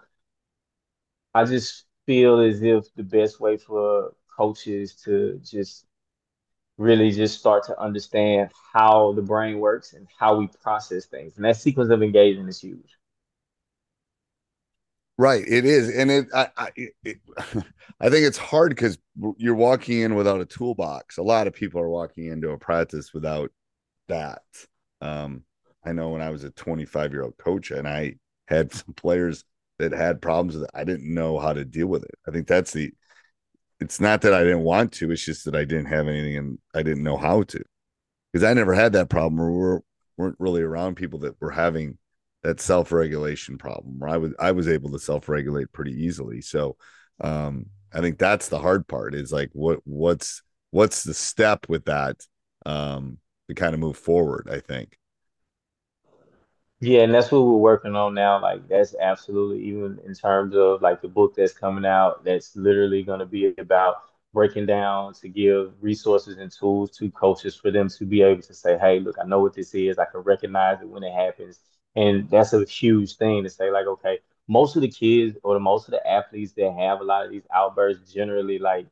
I 1.34 1.46
just 1.46 1.86
feel 2.06 2.40
as 2.40 2.62
if 2.62 2.94
the 2.96 3.04
best 3.04 3.40
way 3.40 3.58
for 3.58 4.14
coaches 4.36 4.96
to 5.06 5.40
just 5.44 5.86
really 6.78 7.12
just 7.12 7.40
start 7.40 7.66
to 7.66 7.80
understand 7.80 8.52
how 8.74 9.14
the 9.14 9.22
brain 9.22 9.60
works 9.60 9.94
and 9.94 10.08
how 10.20 10.38
we 10.38 10.48
process 10.64 11.06
things. 11.06 11.36
And 11.38 11.46
that 11.46 11.58
sequence 11.58 11.92
of 11.92 12.04
engagement 12.04 12.50
is 12.50 12.60
huge. 12.62 12.98
Right, 15.18 15.46
it 15.48 15.64
is, 15.66 15.96
and 15.96 16.12
it 16.12 16.28
I 16.34 16.50
I, 16.58 16.70
it, 16.76 17.20
I 18.02 18.10
think 18.10 18.26
it's 18.26 18.38
hard 18.38 18.72
because 18.72 18.98
you're 19.38 19.56
walking 19.56 20.02
in 20.02 20.16
without 20.16 20.42
a 20.42 20.46
toolbox. 20.46 21.18
A 21.18 21.24
lot 21.24 21.48
of 21.48 21.54
people 21.54 21.80
are 21.80 21.90
walking 21.90 22.26
into 22.28 22.50
a 22.50 22.58
practice 22.58 23.14
without 23.14 23.50
that. 24.10 24.44
Um, 25.02 25.44
I 25.86 25.94
know 25.94 26.10
when 26.10 26.22
I 26.22 26.32
was 26.32 26.44
a 26.44 26.52
25 26.52 27.14
year 27.14 27.24
old 27.24 27.38
coach 27.38 27.72
and 27.72 27.88
I 27.88 28.16
had 28.48 28.74
some 28.76 28.94
players 28.96 29.46
that 29.80 29.94
had 29.94 30.22
problems 30.22 30.60
that 30.60 30.72
I 30.74 30.84
didn't 30.84 31.14
know 31.14 31.40
how 31.40 31.54
to 31.54 31.66
deal 31.66 31.88
with 31.88 32.04
it. 32.04 32.16
I 32.28 32.32
think 32.32 32.48
that's 32.48 32.74
the 32.74 32.94
it's 33.80 34.00
not 34.00 34.22
that 34.22 34.34
I 34.34 34.44
didn't 34.44 34.62
want 34.62 34.92
to, 34.94 35.12
it's 35.12 35.26
just 35.26 35.46
that 35.46 35.56
I 35.56 35.66
didn't 35.66 35.88
have 35.88 36.08
anything 36.08 36.38
and 36.38 36.60
I 36.74 36.84
didn't 36.84 37.04
know 37.04 37.18
how 37.18 37.44
to. 37.44 37.62
Because 38.32 38.44
I 38.44 38.54
never 38.54 38.74
had 38.74 38.94
that 38.94 39.10
problem 39.10 39.40
or 39.40 39.76
we 39.76 39.82
weren't 40.18 40.36
really 40.40 40.62
around 40.62 40.96
people 40.96 41.20
that 41.20 41.40
were 41.40 41.52
having 41.52 41.98
that 42.44 42.62
self-regulation 42.62 43.58
problem 43.58 43.98
where 43.98 44.10
I 44.10 44.18
was 44.18 44.34
I 44.40 44.52
was 44.52 44.68
able 44.68 44.92
to 44.92 45.00
self-regulate 45.00 45.72
pretty 45.72 45.94
easily. 45.94 46.42
So 46.42 46.78
um 47.22 47.68
I 47.94 48.02
think 48.02 48.20
that's 48.20 48.50
the 48.50 48.60
hard 48.60 48.88
part 48.88 49.16
is 49.16 49.32
like 49.32 49.50
what 49.54 49.80
what's 49.86 50.44
what's 50.72 51.04
the 51.04 51.14
step 51.14 51.66
with 51.70 51.86
that 51.86 52.18
um 52.66 53.18
to 53.50 53.56
kind 53.56 53.74
of 53.74 53.80
move 53.80 53.98
forward, 53.98 54.48
I 54.52 54.60
think. 54.60 54.98
Yeah, 56.86 57.02
and 57.02 57.14
that's 57.14 57.32
what 57.32 57.40
we're 57.42 57.56
working 57.58 57.96
on 57.96 58.14
now. 58.14 58.42
Like 58.42 58.68
that's 58.68 58.96
absolutely 59.02 59.64
even 59.66 60.00
in 60.06 60.14
terms 60.14 60.56
of 60.56 60.82
like 60.82 61.02
the 61.02 61.08
book 61.08 61.34
that's 61.36 61.54
coming 61.54 61.86
out, 61.86 62.24
that's 62.24 62.56
literally 62.56 63.02
going 63.04 63.20
to 63.20 63.26
be 63.26 63.54
about 63.58 63.96
breaking 64.34 64.66
down 64.66 65.14
to 65.16 65.30
give 65.30 65.74
resources 65.82 66.38
and 66.38 66.52
tools 66.52 66.92
to 66.98 67.10
coaches 67.12 67.56
for 67.56 67.72
them 67.72 67.88
to 67.90 68.06
be 68.06 68.22
able 68.22 68.42
to 68.44 68.54
say, 68.54 68.78
"Hey, 68.78 69.00
look, 69.00 69.16
I 69.22 69.26
know 69.26 69.40
what 69.40 69.54
this 69.56 69.74
is. 69.74 69.98
I 69.98 70.06
can 70.06 70.22
recognize 70.22 70.82
it 70.82 70.88
when 70.90 71.04
it 71.04 71.14
happens." 71.14 71.60
And 71.96 72.30
that's 72.30 72.54
a 72.54 72.66
huge 72.66 73.16
thing 73.18 73.44
to 73.44 73.50
say 73.50 73.72
like, 73.72 73.88
okay, 73.88 74.20
most 74.48 74.76
of 74.76 74.82
the 74.84 74.90
kids 74.92 75.38
or 75.44 75.54
the 75.56 75.60
most 75.62 75.88
of 75.88 75.92
the 75.94 76.06
athletes 76.08 76.54
that 76.54 76.74
have 76.78 77.00
a 77.02 77.04
lot 77.06 77.26
of 77.26 77.32
these 77.32 77.48
outbursts 77.54 78.14
generally 78.14 78.60
like 78.60 78.88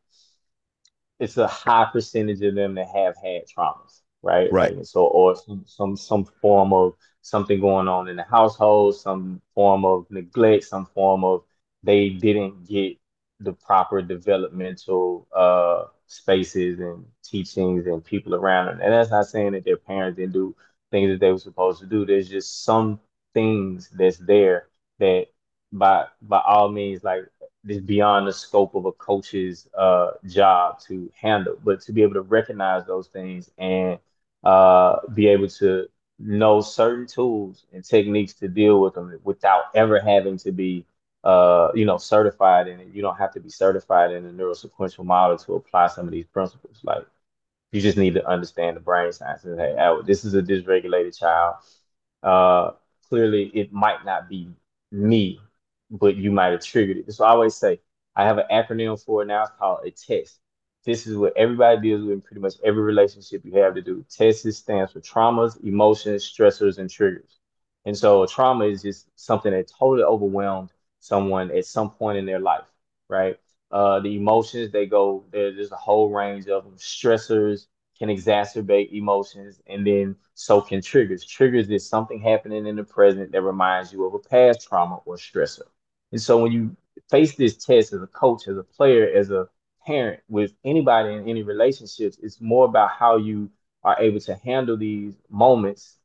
it's 1.20 1.38
a 1.38 1.48
high 1.48 1.86
percentage 1.92 2.42
of 2.42 2.56
them 2.56 2.76
that 2.76 2.88
have 2.88 3.16
had 3.18 3.44
traumas, 3.48 4.02
right? 4.24 4.52
Right. 4.52 4.76
Like, 4.76 4.86
so 4.86 5.06
or 5.06 5.36
some, 5.36 5.64
some 5.68 5.98
some 5.98 6.26
form 6.42 6.74
of 6.74 6.96
something 7.22 7.60
going 7.62 7.88
on 7.88 8.08
in 8.10 8.18
the 8.18 8.24
household, 8.24 8.96
some 8.96 9.42
form 9.56 9.86
of 9.86 10.08
neglect, 10.12 10.66
some 10.66 10.88
form 10.88 11.24
of 11.24 11.44
they 11.84 12.10
didn't 12.10 12.68
get 12.68 12.98
the 13.40 13.54
proper 13.54 14.02
developmental 14.02 15.28
uh 15.36 15.86
spaces 16.08 16.80
and 16.80 17.06
teachings 17.24 17.88
and 17.88 18.06
people 18.06 18.36
around 18.36 18.68
them. 18.68 18.80
And 18.82 18.94
that's 18.94 19.12
not 19.12 19.28
saying 19.28 19.54
that 19.54 19.66
their 19.66 19.78
parents 19.78 20.18
didn't 20.18 20.34
do 20.34 20.56
things 20.92 21.12
that 21.12 21.20
they 21.20 21.32
were 21.32 21.40
supposed 21.40 21.80
to 21.82 21.88
do. 21.88 22.06
There's 22.06 22.30
just 22.30 22.64
some 22.64 23.00
things 23.34 23.90
that's 23.90 24.18
there 24.18 24.68
that 25.00 25.28
by 25.72 26.06
by 26.22 26.42
all 26.46 26.70
means 26.70 27.04
like 27.04 27.24
is 27.68 27.82
beyond 27.82 28.28
the 28.28 28.34
scope 28.34 28.76
of 28.76 28.86
a 28.86 28.92
coach's 28.92 29.68
uh, 29.78 30.12
job 30.28 30.80
to 30.82 31.12
handle. 31.20 31.56
But 31.64 31.82
to 31.82 31.94
be 31.94 32.04
able 32.04 32.16
to 32.16 32.22
recognize 32.22 32.86
those 32.86 33.08
things 33.08 33.50
and 33.58 34.00
uh, 34.44 34.98
be 35.14 35.28
able 35.28 35.48
to 35.48 35.88
know 36.20 36.62
certain 36.62 37.08
tools 37.08 37.66
and 37.74 37.84
techniques 37.84 38.34
to 38.36 38.48
deal 38.48 38.80
with 38.82 38.94
them 38.94 39.20
without 39.24 39.64
ever 39.76 40.00
having 40.00 40.38
to 40.38 40.52
be, 40.52 40.86
uh, 41.24 41.70
you 41.76 41.86
know, 41.86 41.98
certified 41.98 42.68
in 42.68 42.80
it. 42.80 42.88
You 42.94 43.02
don't 43.02 43.18
have 43.18 43.34
to 43.34 43.40
be 43.40 43.50
certified 43.50 44.12
in 44.12 44.26
a 44.26 44.30
neurosequential 44.32 45.06
model 45.06 45.38
to 45.40 45.56
apply 45.56 45.88
some 45.88 46.06
of 46.06 46.12
these 46.12 46.26
principles. 46.28 46.80
Like 46.84 47.06
you 47.72 47.82
just 47.82 47.98
need 47.98 48.14
to 48.16 48.28
understand 48.28 48.78
the 48.78 48.82
brain 48.82 49.12
science 49.12 49.44
and 49.46 49.60
hey, 49.60 49.76
oh, 49.80 50.02
this 50.04 50.26
is 50.26 50.34
a 50.36 50.42
dysregulated 50.42 51.18
child. 51.18 51.56
Uh, 52.22 52.72
clearly, 53.10 53.52
it 53.54 53.72
might 53.74 54.06
not 54.06 54.30
be 54.30 54.50
me 54.92 55.40
but 55.92 56.16
you 56.16 56.32
might 56.32 56.52
have 56.54 56.66
triggered 56.66 56.98
it. 56.98 57.14
So 57.14 57.24
I 57.24 57.30
always 57.30 57.56
say, 57.56 57.80
I 58.16 58.26
have 58.26 58.40
an 58.40 58.46
acronym 58.52 59.00
for 59.04 59.22
it 59.22 59.28
now. 59.28 59.44
It's 59.44 59.52
called 59.60 59.86
a 59.86 59.92
test. 59.92 60.40
This 60.86 61.08
is 61.08 61.18
what 61.18 61.34
everybody 61.38 61.82
deals 61.82 62.04
with 62.04 62.14
in 62.14 62.22
pretty 62.22 62.42
much 62.42 62.56
every 62.64 62.82
relationship 62.82 63.42
you 63.46 63.54
have 63.58 63.76
to 63.76 63.82
do. 63.82 64.06
TEST 64.10 64.52
stands 64.54 64.92
for 64.92 65.00
traumas, 65.00 65.62
emotions, 65.64 66.24
stressors, 66.30 66.78
and 66.78 66.90
triggers. 66.90 67.40
And 67.86 67.98
so 67.98 68.24
a 68.24 68.28
trauma 68.28 68.66
is 68.66 68.82
just 68.82 69.08
something 69.16 69.52
that 69.52 69.68
totally 69.68 70.04
overwhelmed 70.04 70.72
someone 71.00 71.52
at 71.52 71.66
some 71.66 71.90
point 71.90 72.18
in 72.18 72.26
their 72.26 72.40
life, 72.40 72.68
right? 73.10 73.38
Uh, 73.72 74.00
the 74.00 74.16
emotions, 74.16 74.72
they 74.72 74.86
go, 74.86 75.26
there's 75.32 75.72
a 75.72 75.76
whole 75.76 76.10
range 76.10 76.48
of 76.48 76.64
them. 76.64 76.76
Stressors 76.78 77.68
can 77.98 78.10
exacerbate 78.10 78.92
emotions, 78.94 79.62
and 79.68 79.86
then 79.86 80.16
so 80.34 80.62
can 80.62 80.82
triggers. 80.82 81.26
Triggers 81.26 81.70
is 81.70 81.88
something 81.88 82.20
happening 82.20 82.66
in 82.68 82.76
the 82.76 82.84
present 82.84 83.32
that 83.32 83.42
reminds 83.42 83.92
you 83.94 84.06
of 84.06 84.14
a 84.14 84.20
past 84.20 84.68
trauma 84.68 85.00
or 85.06 85.16
stressor. 85.16 85.68
And 86.12 86.22
so 86.22 86.42
when 86.42 86.52
you 86.52 86.76
face 87.10 87.36
this 87.36 87.58
test 87.58 87.94
as 87.94 88.02
a 88.02 88.08
coach, 88.08 88.48
as 88.48 88.58
a 88.58 88.64
player, 88.64 89.10
as 89.16 89.32
a 89.32 89.48
parent, 89.86 90.22
with 90.30 90.54
anybody 90.64 91.14
in 91.14 91.28
any 91.28 91.44
relationships, 91.44 92.18
it's 92.22 92.42
more 92.42 92.66
about 92.66 92.92
how 92.92 93.18
you 93.18 93.50
are 93.84 94.00
able 94.00 94.20
to 94.22 94.36
handle 94.36 94.78
these 94.78 95.16
moments 95.30 95.98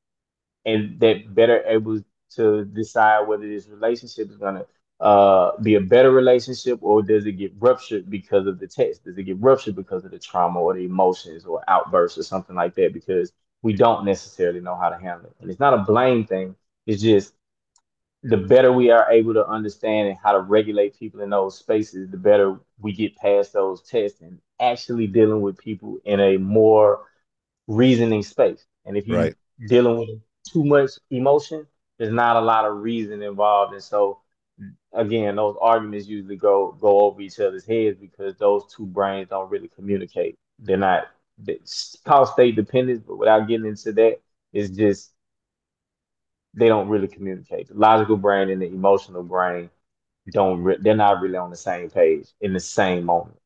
and 0.65 0.99
that 1.01 1.35
better 1.35 1.63
able 1.67 2.01
to 2.31 2.65
decide 2.67 3.27
whether 3.27 3.49
this 3.49 3.69
relationship 3.69 4.31
is 4.31 4.37
going 4.37 4.57
to 4.57 4.67
uh, 5.05 5.57
be 5.63 5.75
a 5.77 5.81
better 5.81 6.11
relationship 6.11 6.79
or 6.83 7.03
does 7.03 7.27
it 7.27 7.33
get 7.33 7.53
ruptured 7.59 8.11
because 8.11 8.47
of 8.47 8.59
the 8.59 8.67
test? 8.67 9.05
Does 9.05 9.17
it 9.17 9.25
get 9.25 9.41
ruptured 9.41 9.77
because 9.77 10.05
of 10.05 10.11
the 10.11 10.19
trauma 10.19 10.61
or 10.61 10.75
the 10.75 10.85
emotions 10.85 11.45
or 11.47 11.63
outbursts 11.69 12.19
or 12.19 12.23
something 12.23 12.57
like 12.57 12.75
that? 12.75 12.93
Because 12.93 13.33
we 13.63 13.73
don't 13.75 14.05
necessarily 14.05 14.61
know 14.61 14.77
how 14.77 14.89
to 14.89 14.99
handle 14.99 15.27
it. 15.27 15.37
And 15.41 15.51
it's 15.51 15.61
not 15.61 15.75
a 15.75 15.79
blame 15.79 16.25
thing. 16.27 16.55
It's 16.87 17.03
just 17.03 17.35
the 18.23 18.37
better 18.37 18.73
we 18.73 18.91
are 18.91 19.11
able 19.11 19.35
to 19.35 19.47
understand 19.47 20.09
and 20.09 20.19
how 20.23 20.33
to 20.33 20.41
regulate 20.41 20.99
people 20.99 21.21
in 21.21 21.31
those 21.31 21.59
spaces, 21.59 22.11
the 22.11 22.17
better 22.17 22.59
we 22.81 22.93
get 22.93 23.17
past 23.17 23.53
those 23.53 23.83
tests 23.83 24.21
and 24.21 24.39
actually 24.61 25.07
dealing 25.07 25.41
with 25.41 25.59
people 25.59 25.99
in 26.05 26.21
a 26.21 26.37
more 26.37 27.01
reasoning 27.67 28.23
space. 28.23 28.65
And 28.85 28.97
if 28.97 29.07
you're 29.07 29.19
right. 29.19 29.35
dealing 29.69 29.99
with 29.99 30.21
too 30.51 30.65
much 30.65 30.91
emotion, 31.11 31.67
there's 31.99 32.13
not 32.13 32.37
a 32.37 32.41
lot 32.41 32.65
of 32.65 32.79
reason 32.79 33.23
involved. 33.23 33.75
And 33.75 33.83
so 33.83 34.21
again, 34.93 35.37
those 35.37 35.57
arguments 35.61 36.07
usually 36.07 36.37
go 36.37 36.77
go 36.81 37.01
over 37.01 37.21
each 37.21 37.41
other's 37.41 37.67
heads 37.67 37.99
because 37.99 38.37
those 38.37 38.73
two 38.75 38.87
brains 38.87 39.29
don't 39.29 39.51
really 39.51 39.69
communicate. 39.69 40.37
They're 40.59 40.77
not 40.77 41.09
it's 41.47 41.97
called 42.05 42.29
state 42.29 42.57
dependent, 42.57 43.07
but 43.07 43.17
without 43.17 43.47
getting 43.47 43.67
into 43.67 43.93
that, 43.93 44.19
it's 44.53 44.71
just 44.71 45.13
they 46.55 46.69
don't 46.69 46.89
really 46.89 47.09
communicate. 47.09 47.69
The 47.69 47.75
logical 47.75 48.17
brain 48.17 48.51
and 48.51 48.61
the 48.61 48.67
emotional 48.67 49.23
brain 49.23 49.71
don't 50.31 50.63
re- 50.63 50.79
they're 50.81 50.97
not 50.97 51.21
really 51.21 51.37
on 51.37 51.51
the 51.51 51.57
same 51.57 51.91
page 51.91 52.29
in 52.41 52.53
the 52.53 52.61
same 52.61 53.05
moment. 53.05 53.37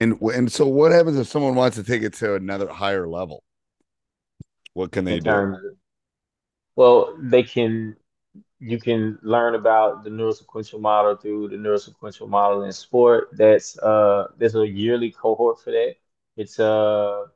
And 0.00 0.20
and 0.20 0.52
so 0.52 0.66
what 0.66 0.92
happens 0.92 1.18
if 1.18 1.28
someone 1.28 1.54
wants 1.54 1.76
to 1.76 1.84
take 1.84 2.02
it 2.02 2.14
to 2.14 2.34
another 2.34 2.68
higher 2.68 3.08
level? 3.08 3.42
What 4.74 4.92
can 4.92 5.04
they 5.04 5.20
do? 5.20 5.46
Well, 6.76 7.16
they 7.20 7.42
can 7.42 7.96
you 8.60 8.78
can 8.80 9.18
learn 9.22 9.54
about 9.54 10.04
the 10.04 10.10
neurosequential 10.10 10.80
model 10.80 11.16
through 11.16 11.48
the 11.48 11.56
neurosequential 11.56 12.28
model 12.28 12.64
in 12.64 12.72
sport. 12.72 13.30
That's 13.32 13.78
uh 13.78 14.28
there's 14.38 14.56
a 14.56 14.66
yearly 14.66 15.10
cohort 15.12 15.60
for 15.60 15.72
that. 15.72 15.96
It's 16.36 16.60
uh 16.60 17.26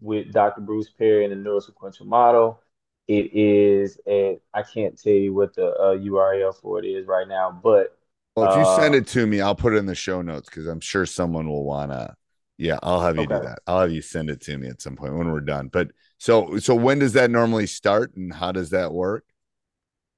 with 0.00 0.32
Dr. 0.32 0.62
Bruce 0.62 0.90
Perry 0.90 1.24
and 1.26 1.32
the 1.32 1.50
neurosequential 1.50 2.06
model. 2.06 2.61
It 3.08 3.34
is 3.34 3.98
at 4.06 4.40
I 4.54 4.62
can't 4.62 5.00
tell 5.00 5.12
you 5.12 5.34
what 5.34 5.54
the 5.54 5.66
uh, 5.66 5.96
URL 5.96 6.54
for 6.54 6.82
it 6.82 6.86
is 6.86 7.06
right 7.06 7.26
now, 7.26 7.58
but 7.62 7.96
well, 8.36 8.50
if 8.50 8.56
you 8.56 8.62
uh, 8.62 8.76
send 8.76 8.94
it 8.94 9.06
to 9.08 9.26
me, 9.26 9.40
I'll 9.40 9.54
put 9.54 9.74
it 9.74 9.76
in 9.76 9.86
the 9.86 9.94
show 9.94 10.22
notes 10.22 10.48
because 10.48 10.66
I'm 10.66 10.80
sure 10.80 11.04
someone 11.04 11.48
will 11.48 11.64
wanna. 11.64 12.16
Yeah, 12.56 12.78
I'll 12.82 13.00
have 13.00 13.16
you 13.16 13.24
okay. 13.24 13.34
do 13.34 13.40
that. 13.40 13.58
I'll 13.66 13.80
have 13.80 13.92
you 13.92 14.02
send 14.02 14.30
it 14.30 14.40
to 14.42 14.56
me 14.56 14.68
at 14.68 14.80
some 14.80 14.96
point 14.96 15.14
when 15.16 15.30
we're 15.30 15.40
done. 15.40 15.68
But 15.68 15.90
so 16.18 16.58
so 16.58 16.74
when 16.74 16.98
does 16.98 17.12
that 17.14 17.30
normally 17.30 17.66
start 17.66 18.14
and 18.16 18.32
how 18.32 18.52
does 18.52 18.70
that 18.70 18.92
work? 18.92 19.24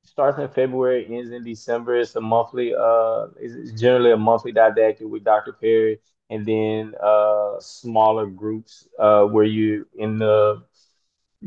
Starts 0.04 0.38
in 0.38 0.48
February, 0.48 1.06
ends 1.10 1.30
in 1.30 1.42
December. 1.42 1.96
It's 1.96 2.14
a 2.14 2.20
monthly. 2.20 2.74
Uh, 2.74 3.28
it's 3.40 3.80
generally 3.80 4.12
a 4.12 4.16
monthly 4.16 4.52
didactic 4.52 5.08
with 5.08 5.24
Dr. 5.24 5.52
Perry, 5.52 5.98
and 6.30 6.46
then 6.46 6.94
uh 7.02 7.58
smaller 7.58 8.26
groups 8.26 8.86
uh 8.98 9.24
where 9.24 9.44
you 9.44 9.86
in 9.96 10.18
the 10.18 10.62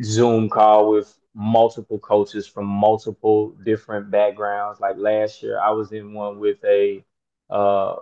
Zoom 0.04 0.50
call 0.50 0.90
with 0.90 1.17
multiple 1.38 2.00
coaches 2.00 2.48
from 2.48 2.66
multiple 2.66 3.52
different 3.64 4.12
backgrounds. 4.12 4.82
Like 4.82 4.98
last 4.98 5.44
year, 5.44 5.60
I 5.60 5.72
was 5.72 5.94
in 5.94 6.14
one 6.14 6.40
with 6.40 6.58
a 6.66 7.06
uh, 7.50 7.98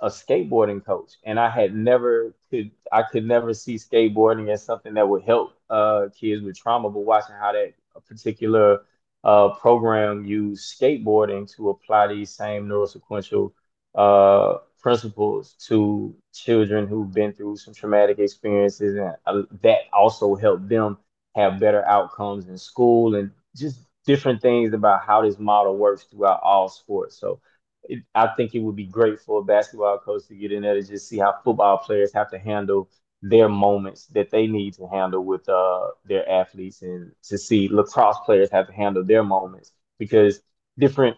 a 0.00 0.08
skateboarding 0.08 0.84
coach, 0.84 1.12
and 1.24 1.40
I 1.40 1.48
had 1.48 1.74
never 1.74 2.34
could 2.50 2.70
I 2.92 3.02
could 3.02 3.24
never 3.24 3.54
see 3.54 3.76
skateboarding 3.76 4.52
as 4.52 4.62
something 4.62 4.94
that 4.94 5.08
would 5.08 5.22
help 5.22 5.52
uh, 5.70 6.08
kids 6.14 6.42
with 6.42 6.58
trauma. 6.58 6.90
But 6.90 7.00
watching 7.00 7.36
how 7.36 7.52
that 7.52 7.74
particular 8.06 8.80
uh, 9.24 9.50
program 9.54 10.24
used 10.26 10.78
skateboarding 10.78 11.50
to 11.56 11.70
apply 11.70 12.08
these 12.08 12.30
same 12.30 12.68
neurosequential 12.68 13.52
uh, 13.94 14.58
principles 14.80 15.54
to 15.68 16.14
children 16.34 16.86
who've 16.86 17.12
been 17.12 17.32
through 17.32 17.56
some 17.56 17.74
traumatic 17.74 18.18
experiences, 18.18 18.96
and 18.96 19.14
uh, 19.26 19.42
that 19.62 19.80
also 19.92 20.34
helped 20.34 20.68
them 20.68 20.98
have 21.34 21.60
better 21.60 21.84
outcomes 21.86 22.48
in 22.48 22.58
school 22.58 23.14
and 23.14 23.30
just 23.56 23.80
different 24.06 24.40
things 24.42 24.72
about 24.72 25.02
how 25.06 25.22
this 25.22 25.38
model 25.38 25.76
works 25.76 26.04
throughout 26.04 26.40
all 26.42 26.68
sports. 26.68 27.16
So 27.18 27.40
it, 27.84 28.02
I 28.14 28.28
think 28.36 28.54
it 28.54 28.60
would 28.60 28.76
be 28.76 28.86
great 28.86 29.20
for 29.20 29.40
a 29.40 29.44
basketball 29.44 29.98
coach 29.98 30.26
to 30.28 30.34
get 30.34 30.52
in 30.52 30.62
there 30.62 30.74
to 30.74 30.82
just 30.82 31.08
see 31.08 31.18
how 31.18 31.34
football 31.44 31.78
players 31.78 32.12
have 32.12 32.30
to 32.30 32.38
handle 32.38 32.88
their 33.22 33.48
moments 33.48 34.06
that 34.08 34.30
they 34.30 34.46
need 34.46 34.74
to 34.74 34.86
handle 34.88 35.24
with 35.24 35.48
uh, 35.48 35.88
their 36.06 36.28
athletes 36.28 36.82
and 36.82 37.12
to 37.22 37.36
see 37.36 37.68
lacrosse 37.68 38.18
players 38.24 38.50
have 38.50 38.66
to 38.66 38.72
handle 38.72 39.04
their 39.04 39.22
moments 39.22 39.72
because 39.98 40.40
different 40.78 41.16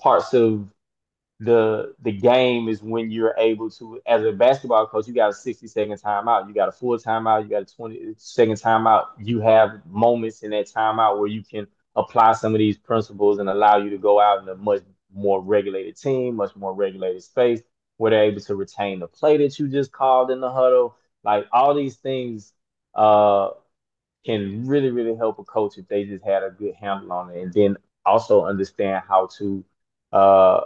parts 0.00 0.34
of 0.34 0.68
the 1.40 1.94
the 2.02 2.12
game 2.12 2.68
is 2.68 2.82
when 2.82 3.10
you're 3.10 3.34
able 3.36 3.68
to 3.70 4.00
as 4.06 4.24
a 4.24 4.32
basketball 4.32 4.86
coach 4.86 5.06
you 5.06 5.14
got 5.14 5.30
a 5.30 5.34
60 5.34 5.66
second 5.66 6.00
timeout 6.00 6.48
you 6.48 6.54
got 6.54 6.68
a 6.68 6.72
full 6.72 6.96
timeout 6.96 7.42
you 7.42 7.50
got 7.50 7.62
a 7.62 7.74
20 7.76 8.14
second 8.16 8.54
timeout. 8.54 9.06
You 9.18 9.40
have 9.40 9.84
moments 9.86 10.42
in 10.42 10.50
that 10.50 10.66
timeout 10.66 11.18
where 11.18 11.28
you 11.28 11.42
can 11.42 11.66
apply 11.94 12.32
some 12.32 12.54
of 12.54 12.58
these 12.58 12.78
principles 12.78 13.38
and 13.38 13.48
allow 13.50 13.76
you 13.76 13.90
to 13.90 13.98
go 13.98 14.20
out 14.20 14.42
in 14.42 14.48
a 14.48 14.54
much 14.56 14.82
more 15.14 15.40
regulated 15.42 15.96
team 15.96 16.36
much 16.36 16.56
more 16.56 16.74
regulated 16.74 17.22
space 17.22 17.60
where 17.98 18.10
they're 18.10 18.24
able 18.24 18.40
to 18.40 18.54
retain 18.54 19.00
the 19.00 19.06
play 19.06 19.36
that 19.36 19.58
you 19.58 19.68
just 19.68 19.92
called 19.92 20.30
in 20.30 20.40
the 20.40 20.50
huddle. 20.50 20.96
Like 21.24 21.46
all 21.52 21.74
these 21.74 21.96
things 21.96 22.52
uh 22.94 23.50
can 24.24 24.66
really 24.66 24.90
really 24.90 25.16
help 25.16 25.38
a 25.38 25.44
coach 25.44 25.78
if 25.78 25.88
they 25.88 26.04
just 26.04 26.24
had 26.24 26.42
a 26.42 26.50
good 26.50 26.74
handle 26.74 27.12
on 27.12 27.30
it. 27.30 27.42
And 27.42 27.52
then 27.52 27.76
also 28.04 28.44
understand 28.44 29.02
how 29.08 29.28
to 29.38 29.64
uh 30.12 30.60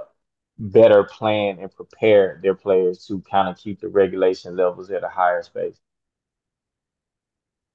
better 0.61 1.05
plan 1.05 1.59
and 1.61 1.75
prepare 1.75 2.40
their 2.43 2.55
players 2.55 3.07
to 3.07 3.21
kind 3.23 3.49
of 3.49 3.59
keep 3.59 3.81
the 3.81 3.88
regulation 3.88 4.57
levels 4.57 4.90
at 4.90 5.05
a 5.05 5.09
higher 5.09 5.43
space. 5.43 5.81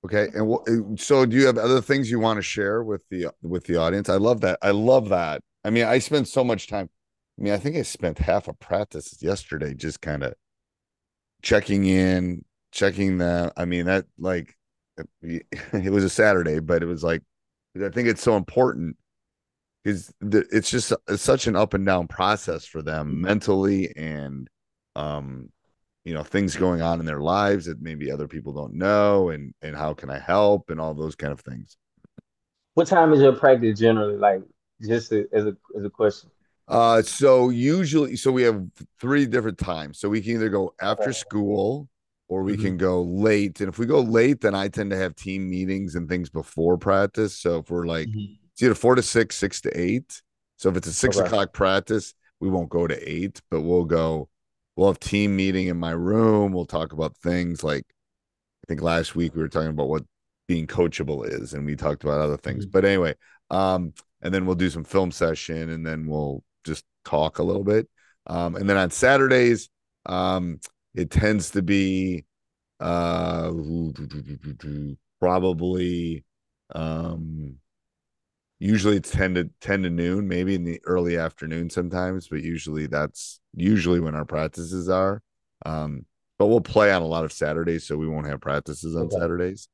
Okay, 0.05 0.25
and 0.35 0.49
w- 0.51 0.95
so 0.97 1.25
do 1.25 1.35
you 1.35 1.47
have 1.47 1.57
other 1.57 1.81
things 1.81 2.11
you 2.11 2.19
want 2.19 2.37
to 2.37 2.43
share 2.43 2.83
with 2.83 3.03
the 3.09 3.27
with 3.41 3.63
the 3.65 3.77
audience? 3.77 4.07
I 4.09 4.17
love 4.17 4.41
that. 4.41 4.59
I 4.61 4.69
love 4.71 5.09
that. 5.09 5.41
I 5.63 5.71
mean, 5.71 5.85
I 5.85 5.97
spend 5.99 6.27
so 6.27 6.43
much 6.43 6.67
time 6.67 6.89
I 7.39 7.41
mean, 7.43 7.53
I 7.53 7.57
think 7.57 7.75
I 7.75 7.81
spent 7.81 8.19
half 8.19 8.47
a 8.47 8.53
practice 8.53 9.17
yesterday 9.21 9.73
just 9.73 10.01
kind 10.01 10.23
of 10.23 10.35
checking 11.41 11.85
in, 11.85 12.43
checking 12.71 13.17
them. 13.17 13.51
I 13.57 13.65
mean, 13.65 13.85
that 13.85 14.05
like 14.17 14.55
it 15.21 15.91
was 15.91 16.03
a 16.03 16.09
Saturday, 16.09 16.59
but 16.59 16.83
it 16.83 16.85
was 16.87 17.03
like 17.03 17.21
I 17.83 17.89
think 17.89 18.07
it's 18.07 18.21
so 18.23 18.37
important 18.37 18.97
because 19.85 20.11
it's 20.51 20.69
just 20.71 20.91
it's 21.07 21.21
such 21.21 21.45
an 21.45 21.55
up 21.55 21.75
and 21.75 21.85
down 21.85 22.07
process 22.07 22.65
for 22.65 22.81
them 22.81 23.21
mentally 23.21 23.95
and 23.95 24.49
um 24.95 25.49
you 26.03 26.13
know 26.13 26.23
things 26.23 26.55
going 26.55 26.81
on 26.81 26.99
in 26.99 27.05
their 27.05 27.21
lives 27.21 27.67
that 27.67 27.81
maybe 27.81 28.11
other 28.11 28.27
people 28.27 28.51
don't 28.51 28.73
know 28.73 29.29
and 29.29 29.53
and 29.61 29.75
how 29.75 29.93
can 29.93 30.09
I 30.09 30.19
help 30.19 30.69
and 30.69 30.81
all 30.81 30.93
those 30.93 31.15
kind 31.15 31.31
of 31.31 31.39
things. 31.39 31.77
What 32.73 32.87
time 32.87 33.13
is 33.13 33.21
your 33.21 33.33
practice 33.33 33.79
generally? 33.79 34.17
Like 34.17 34.41
just 34.81 35.11
as 35.11 35.45
a 35.45 35.55
as 35.77 35.85
a 35.85 35.89
question. 35.89 36.31
Uh, 36.67 36.99
so 37.03 37.49
usually, 37.51 38.15
so 38.15 38.31
we 38.31 38.41
have 38.41 38.59
three 38.99 39.27
different 39.27 39.59
times. 39.59 39.99
So 39.99 40.09
we 40.09 40.19
can 40.19 40.31
either 40.31 40.49
go 40.49 40.73
after 40.81 41.13
school 41.13 41.87
or 42.27 42.41
we 42.41 42.53
mm-hmm. 42.53 42.63
can 42.63 42.77
go 42.77 43.03
late. 43.03 43.59
And 43.59 43.69
if 43.69 43.77
we 43.77 43.85
go 43.85 43.99
late, 43.99 44.41
then 44.41 44.55
I 44.55 44.67
tend 44.67 44.89
to 44.89 44.97
have 44.97 45.15
team 45.15 45.47
meetings 45.47 45.93
and 45.93 46.09
things 46.09 46.31
before 46.31 46.79
practice. 46.79 47.37
So 47.37 47.59
if 47.59 47.69
we're 47.69 47.85
like, 47.85 48.07
mm-hmm. 48.07 48.44
It's 48.55 48.63
either 48.63 48.73
four 48.73 48.95
to 48.95 49.03
six, 49.03 49.35
six 49.35 49.59
to 49.61 49.79
eight. 49.79 50.21
So 50.55 50.69
if 50.69 50.77
it's 50.77 50.87
a 50.87 50.93
six 50.93 51.17
okay. 51.17 51.27
o'clock 51.27 51.51
practice, 51.51 52.13
we 52.39 52.49
won't 52.49 52.69
go 52.69 52.87
to 52.87 53.09
eight, 53.09 53.41
but 53.51 53.61
we'll 53.61 53.83
go, 53.83 54.29
we'll 54.77 54.87
have 54.87 54.99
team 54.99 55.35
meeting 55.35 55.67
in 55.67 55.77
my 55.77 55.91
room. 55.91 56.53
We'll 56.53 56.65
talk 56.65 56.93
about 56.93 57.17
things 57.17 57.65
like, 57.65 57.83
I 58.63 58.65
think 58.69 58.81
last 58.81 59.13
week 59.13 59.35
we 59.35 59.41
were 59.41 59.49
talking 59.49 59.71
about 59.71 59.89
what 59.89 60.03
being 60.47 60.67
coachable 60.67 61.27
is, 61.27 61.53
and 61.53 61.65
we 61.65 61.75
talked 61.75 62.05
about 62.05 62.21
other 62.21 62.37
things. 62.37 62.65
Mm-hmm. 62.65 62.71
But 62.71 62.85
anyway, 62.85 63.15
um, 63.51 63.93
and 64.21 64.33
then 64.33 64.45
we'll 64.45 64.55
do 64.55 64.69
some 64.69 64.85
film 64.85 65.11
session 65.11 65.69
and 65.69 65.85
then 65.85 66.07
we'll 66.07 66.41
just 66.63 66.85
talk 67.03 67.39
a 67.39 67.43
little 67.43 67.65
bit. 67.65 67.89
Um, 68.27 68.55
and 68.55 68.69
then 68.69 68.77
on 68.77 68.89
Saturdays, 68.89 69.69
um, 70.05 70.61
it 70.93 71.11
tends 71.11 71.51
to 71.51 71.61
be 71.61 72.23
uh, 72.79 73.51
probably 75.19 76.23
um, 76.73 77.57
usually 78.59 78.97
it's 78.97 79.11
10 79.11 79.35
to 79.35 79.49
10 79.61 79.83
to 79.83 79.89
noon, 79.89 80.27
maybe 80.27 80.55
in 80.55 80.63
the 80.63 80.81
early 80.85 81.17
afternoon 81.17 81.69
sometimes, 81.69 82.27
but 82.27 82.41
usually 82.41 82.87
that's 82.87 83.39
usually 83.55 83.99
when 83.99 84.15
our 84.15 84.25
practices 84.25 84.89
are. 84.89 85.21
Um, 85.65 86.05
but 86.37 86.47
we'll 86.47 86.61
play 86.61 86.91
on 86.91 87.01
a 87.01 87.07
lot 87.07 87.25
of 87.25 87.31
Saturdays, 87.31 87.85
so 87.85 87.97
we 87.97 88.07
won't 88.07 88.27
have 88.27 88.41
practices 88.41 88.95
on 88.95 89.03
okay. 89.03 89.17
Saturdays. 89.17 89.69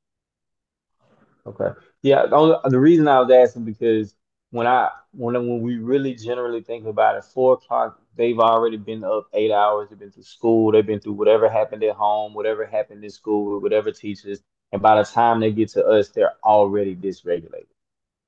Okay. 1.45 1.69
Yeah. 2.03 2.25
The 2.27 2.79
reason 2.79 3.07
I 3.07 3.19
was 3.19 3.31
asking 3.31 3.65
because 3.65 4.13
when 4.51 4.67
I 4.67 4.89
when 5.11 5.33
when 5.33 5.61
we 5.61 5.77
really 5.77 6.13
generally 6.13 6.61
think 6.61 6.85
about 6.85 7.17
it, 7.17 7.23
four 7.23 7.53
o'clock, 7.53 7.99
they've 8.15 8.39
already 8.39 8.77
been 8.77 9.03
up 9.03 9.27
eight 9.33 9.51
hours. 9.51 9.89
They've 9.89 9.99
been 9.99 10.11
through 10.11 10.23
school. 10.23 10.71
They've 10.71 10.85
been 10.85 10.99
through 10.99 11.13
whatever 11.13 11.49
happened 11.49 11.83
at 11.83 11.95
home, 11.95 12.33
whatever 12.33 12.65
happened 12.65 13.03
in 13.03 13.09
school, 13.09 13.59
whatever 13.59 13.91
teachers. 13.91 14.41
And 14.71 14.81
by 14.81 14.97
the 14.97 15.03
time 15.03 15.39
they 15.39 15.51
get 15.51 15.69
to 15.69 15.85
us, 15.85 16.09
they're 16.09 16.33
already 16.43 16.95
dysregulated. 16.95 17.67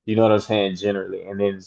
You 0.06 0.16
know 0.16 0.22
what 0.22 0.32
I'm 0.32 0.40
saying? 0.40 0.76
Generally, 0.76 1.22
and 1.24 1.40
then 1.40 1.60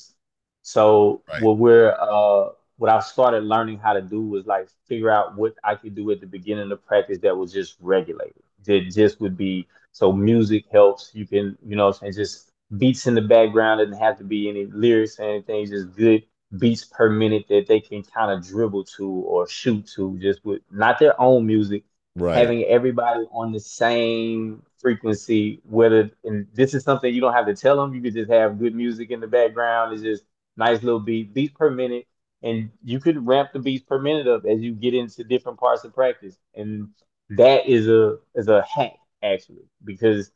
so 0.61 1.21
right. 1.27 1.41
what 1.41 1.57
we're 1.57 1.95
uh 1.99 2.49
what 2.77 2.91
I 2.91 2.99
started 2.99 3.43
learning 3.43 3.79
how 3.79 3.93
to 3.93 4.01
do 4.01 4.21
was 4.21 4.45
like 4.45 4.69
figure 4.87 5.09
out 5.09 5.35
what 5.35 5.55
I 5.63 5.75
could 5.75 5.95
do 5.95 6.11
at 6.11 6.21
the 6.21 6.27
beginning 6.27 6.71
of 6.71 6.85
practice 6.85 7.17
that 7.19 7.35
was 7.35 7.51
just 7.51 7.77
regulated. 7.79 8.43
That 8.65 8.91
just 8.93 9.19
would 9.21 9.37
be 9.37 9.67
so 9.91 10.11
music 10.11 10.65
helps. 10.71 11.11
You 11.13 11.25
can 11.25 11.57
you 11.65 11.75
know 11.75 11.93
and 12.01 12.13
just 12.13 12.51
beats 12.77 13.07
in 13.07 13.15
the 13.15 13.21
background 13.21 13.79
doesn't 13.79 14.01
have 14.01 14.17
to 14.17 14.23
be 14.23 14.49
any 14.49 14.65
lyrics 14.65 15.19
or 15.19 15.23
anything, 15.23 15.67
just 15.67 15.95
good 15.95 16.23
beats 16.57 16.85
per 16.85 17.09
minute 17.09 17.45
that 17.49 17.65
they 17.67 17.79
can 17.79 18.03
kind 18.03 18.31
of 18.31 18.45
dribble 18.45 18.85
to 18.85 19.07
or 19.07 19.47
shoot 19.47 19.87
to, 19.95 20.17
just 20.19 20.43
with 20.45 20.61
not 20.71 20.99
their 20.99 21.19
own 21.19 21.45
music, 21.45 21.83
right. 22.15 22.37
having 22.37 22.63
everybody 22.63 23.25
on 23.31 23.51
the 23.51 23.59
same 23.59 24.61
frequency. 24.79 25.61
Whether 25.63 26.11
and 26.23 26.47
this 26.53 26.73
is 26.73 26.83
something 26.83 27.13
you 27.13 27.21
don't 27.21 27.33
have 27.33 27.47
to 27.47 27.55
tell 27.55 27.77
them, 27.77 27.93
you 27.93 28.01
could 28.01 28.13
just 28.13 28.31
have 28.31 28.59
good 28.59 28.75
music 28.75 29.11
in 29.11 29.19
the 29.19 29.27
background. 29.27 29.93
It's 29.93 30.03
just 30.03 30.23
nice 30.57 30.83
little 30.83 30.99
beat, 30.99 31.33
beats 31.33 31.53
per 31.57 31.69
minute, 31.69 32.07
and 32.43 32.71
you 32.83 32.99
could 32.99 33.25
ramp 33.25 33.49
the 33.53 33.59
beats 33.59 33.83
per 33.85 33.99
minute 33.99 34.27
up 34.27 34.45
as 34.45 34.61
you 34.61 34.73
get 34.73 34.93
into 34.93 35.23
different 35.23 35.59
parts 35.59 35.83
of 35.83 35.93
practice, 35.93 36.37
and 36.55 36.89
that 37.31 37.67
is 37.67 37.87
a 37.87 38.17
is 38.35 38.47
a 38.47 38.63
hack 38.63 38.93
actually 39.23 39.65
because 39.83 40.31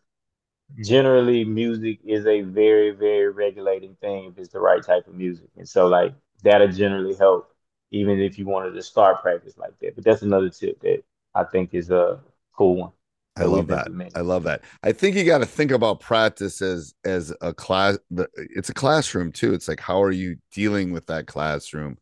generally 0.81 1.43
music 1.43 1.99
is 2.05 2.25
a 2.25 2.41
very 2.41 2.91
very 2.91 3.29
regulating 3.29 3.95
thing 4.01 4.25
if 4.25 4.37
it's 4.37 4.49
the 4.49 4.59
right 4.59 4.83
type 4.83 5.07
of 5.07 5.13
music. 5.15 5.49
And 5.57 5.67
so 5.67 5.87
like 5.87 6.13
that'll 6.43 6.69
generally 6.69 7.15
help 7.15 7.53
even 7.91 8.19
if 8.19 8.39
you 8.39 8.45
wanted 8.45 8.71
to 8.73 8.81
start 8.81 9.21
practice 9.21 9.57
like 9.57 9.77
that. 9.81 9.95
But 9.95 10.05
that's 10.05 10.21
another 10.21 10.49
tip 10.49 10.79
that 10.81 11.03
i 11.35 11.43
think 11.45 11.73
is 11.73 11.91
a 11.91 12.19
cool 12.57 12.75
one 12.75 12.91
I 13.37 13.43
love 13.45 13.67
that. 13.67 13.87
I 14.15 14.21
love 14.21 14.43
that. 14.43 14.61
I 14.83 14.91
think 14.91 15.15
you 15.15 15.23
got 15.23 15.37
to 15.37 15.45
think 15.45 15.71
about 15.71 15.99
practice 15.99 16.61
as 16.61 16.93
as 17.05 17.33
a 17.41 17.53
class. 17.53 17.97
It's 18.35 18.69
a 18.69 18.73
classroom 18.73 19.31
too. 19.31 19.53
It's 19.53 19.67
like 19.67 19.79
how 19.79 20.03
are 20.03 20.11
you 20.11 20.37
dealing 20.51 20.91
with 20.91 21.07
that 21.07 21.27
classroom? 21.27 21.97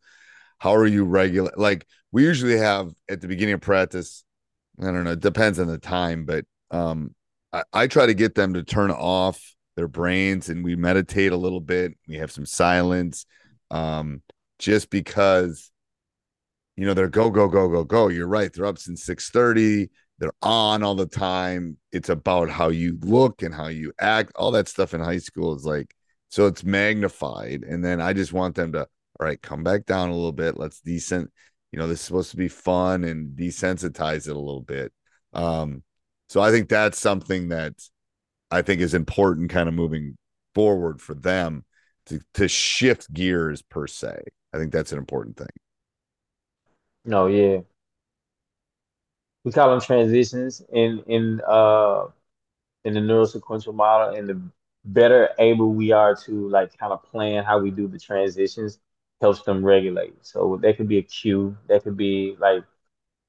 How 0.58 0.74
are 0.74 0.86
you 0.86 1.04
regular? 1.04 1.52
Like 1.56 1.86
we 2.10 2.24
usually 2.24 2.58
have 2.58 2.92
at 3.08 3.20
the 3.20 3.28
beginning 3.28 3.54
of 3.54 3.60
practice. 3.60 4.24
I 4.80 4.86
don't 4.86 5.04
know. 5.04 5.12
It 5.12 5.20
depends 5.20 5.58
on 5.58 5.68
the 5.68 5.78
time, 5.78 6.24
but 6.24 6.44
um, 6.70 7.14
I, 7.52 7.62
I 7.72 7.86
try 7.86 8.06
to 8.06 8.14
get 8.14 8.34
them 8.34 8.54
to 8.54 8.62
turn 8.62 8.90
off 8.90 9.54
their 9.76 9.88
brains 9.88 10.48
and 10.48 10.64
we 10.64 10.74
meditate 10.74 11.32
a 11.32 11.36
little 11.36 11.60
bit. 11.60 11.92
We 12.08 12.16
have 12.16 12.32
some 12.32 12.46
silence. 12.46 13.24
Um, 13.70 14.22
just 14.58 14.90
because 14.90 15.70
you 16.76 16.86
know 16.86 16.94
they're 16.94 17.08
go 17.08 17.30
go 17.30 17.48
go 17.48 17.68
go 17.68 17.82
go 17.82 18.08
you're 18.08 18.26
right 18.26 18.52
they're 18.52 18.66
up 18.66 18.78
since 18.78 19.02
6 19.04 19.30
30 19.30 19.90
they're 20.20 20.32
on 20.42 20.82
all 20.82 20.94
the 20.94 21.06
time 21.06 21.76
it's 21.92 22.08
about 22.08 22.50
how 22.50 22.68
you 22.68 22.98
look 23.02 23.42
and 23.42 23.54
how 23.54 23.68
you 23.68 23.92
act 24.00 24.32
all 24.36 24.52
that 24.52 24.68
stuff 24.68 24.94
in 24.94 25.00
high 25.00 25.18
school 25.18 25.56
is 25.56 25.64
like 25.64 25.94
so 26.28 26.46
it's 26.46 26.62
magnified 26.64 27.64
and 27.64 27.84
then 27.84 28.00
i 28.00 28.12
just 28.12 28.32
want 28.32 28.54
them 28.54 28.72
to 28.72 28.80
all 28.80 29.26
right 29.26 29.42
come 29.42 29.64
back 29.64 29.86
down 29.86 30.10
a 30.10 30.14
little 30.14 30.32
bit 30.32 30.56
let's 30.56 30.80
decent 30.80 31.30
you 31.72 31.78
know 31.78 31.88
this 31.88 32.00
is 32.00 32.06
supposed 32.06 32.30
to 32.30 32.36
be 32.36 32.48
fun 32.48 33.04
and 33.04 33.36
desensitize 33.36 34.28
it 34.28 34.36
a 34.36 34.38
little 34.38 34.62
bit 34.62 34.92
um 35.32 35.82
so 36.30 36.40
I 36.40 36.52
think 36.52 36.68
that's 36.68 36.96
something 36.96 37.48
that 37.48 37.72
I 38.52 38.62
think 38.62 38.80
is 38.80 38.94
important 38.94 39.50
kind 39.50 39.68
of 39.68 39.74
moving 39.74 40.16
forward 40.54 41.02
for 41.02 41.12
them 41.12 41.64
to 42.06 42.20
to 42.34 42.46
shift 42.46 43.12
gears 43.12 43.62
per 43.62 43.88
se. 43.88 44.22
I 44.54 44.58
think 44.58 44.70
that's 44.70 44.92
an 44.92 44.98
important 44.98 45.36
thing. 45.36 45.48
No, 47.04 47.26
yeah. 47.26 47.62
We 49.44 49.52
call 49.52 49.70
them 49.70 49.80
transitions 49.80 50.62
in 50.72 51.02
in 51.06 51.40
uh 51.48 52.06
in 52.84 52.94
the 52.94 53.00
neurosequential 53.00 53.74
model 53.74 54.14
and 54.16 54.28
the 54.28 54.40
better 54.84 55.30
able 55.38 55.72
we 55.74 55.92
are 55.92 56.14
to 56.16 56.48
like 56.48 56.76
kind 56.78 56.92
of 56.92 57.02
plan 57.04 57.44
how 57.44 57.58
we 57.58 57.70
do 57.70 57.88
the 57.88 57.98
transitions 57.98 58.80
helps 59.20 59.42
them 59.42 59.64
regulate. 59.64 60.14
So 60.24 60.58
that 60.62 60.76
could 60.78 60.88
be 60.88 60.98
a 60.98 61.02
cue, 61.02 61.56
that 61.68 61.84
could 61.84 61.96
be 61.96 62.36
like 62.40 62.64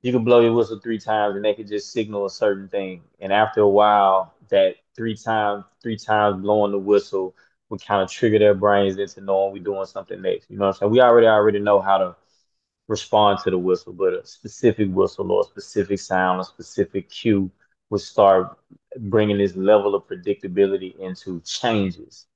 you 0.01 0.11
can 0.11 0.23
blow 0.23 0.41
your 0.41 0.53
whistle 0.53 0.79
three 0.79 0.99
times 0.99 1.35
and 1.35 1.45
they 1.45 1.53
could 1.53 1.67
just 1.67 1.91
signal 1.91 2.25
a 2.25 2.29
certain 2.29 2.67
thing. 2.69 3.03
And 3.19 3.31
after 3.31 3.61
a 3.61 3.69
while, 3.69 4.33
that 4.49 4.75
three 4.95 5.15
times, 5.15 5.63
three 5.81 5.97
times 5.97 6.41
blowing 6.41 6.71
the 6.71 6.79
whistle 6.79 7.35
would 7.69 7.85
kind 7.85 8.01
of 8.01 8.09
trigger 8.09 8.39
their 8.39 8.55
brains 8.55 8.97
into 8.97 9.21
knowing 9.21 9.53
we're 9.53 9.63
doing 9.63 9.85
something 9.85 10.21
next. 10.21 10.49
You 10.49 10.57
know 10.57 10.65
what 10.67 10.75
I'm 10.75 10.79
saying? 10.79 10.91
We 10.91 11.01
already 11.01 11.27
already 11.27 11.59
know 11.59 11.81
how 11.81 11.97
to 11.99 12.15
respond 12.91 13.39
to 13.43 13.49
the 13.49 13.57
whistle, 13.57 13.93
but 13.93 14.13
a 14.13 14.25
specific 14.25 14.89
whistle 14.91 15.31
or 15.31 15.41
a 15.41 15.45
specific 15.45 15.99
sound, 15.99 16.41
a 16.41 16.43
specific 16.43 17.09
cue 17.09 17.49
would 17.89 18.01
start 18.01 18.57
bringing 18.99 19.37
this 19.37 19.55
level 19.55 19.95
of 19.95 20.07
predictability 20.07 20.99
into 20.99 21.41
changes. 21.41 22.27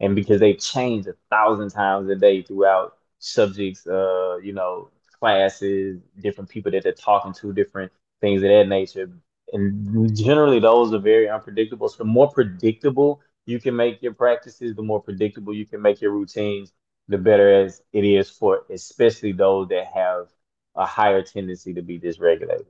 And 0.00 0.14
because 0.16 0.40
they 0.40 0.54
change 0.54 1.06
a 1.06 1.14
thousand 1.30 1.70
times 1.70 2.08
a 2.08 2.16
day 2.16 2.42
throughout 2.42 2.96
subjects, 3.18 3.86
uh, 3.86 4.38
you 4.42 4.52
know, 4.54 4.88
classes, 5.20 6.00
different 6.20 6.50
people 6.50 6.72
that 6.72 6.84
they're 6.84 6.92
talking 6.92 7.34
to, 7.34 7.52
different 7.52 7.92
things 8.20 8.42
of 8.42 8.48
that 8.48 8.68
nature. 8.68 9.10
And 9.52 10.16
generally, 10.16 10.60
those 10.60 10.92
are 10.94 10.98
very 10.98 11.28
unpredictable. 11.28 11.88
So, 11.88 11.98
the 11.98 12.04
more 12.04 12.30
predictable 12.30 13.20
you 13.46 13.60
can 13.60 13.76
make 13.76 14.02
your 14.02 14.14
practices, 14.14 14.74
the 14.74 14.82
more 14.82 15.02
predictable 15.02 15.54
you 15.54 15.66
can 15.66 15.82
make 15.82 16.00
your 16.00 16.12
routines, 16.12 16.72
the 17.08 17.18
better 17.18 17.62
as 17.64 17.82
it 17.92 18.04
is 18.04 18.30
for 18.30 18.62
especially 18.70 19.32
those 19.32 19.68
that 19.68 19.86
have 19.94 20.28
a 20.76 20.86
higher 20.86 21.22
tendency 21.22 21.74
to 21.74 21.82
be 21.82 21.98
dysregulated. 21.98 22.66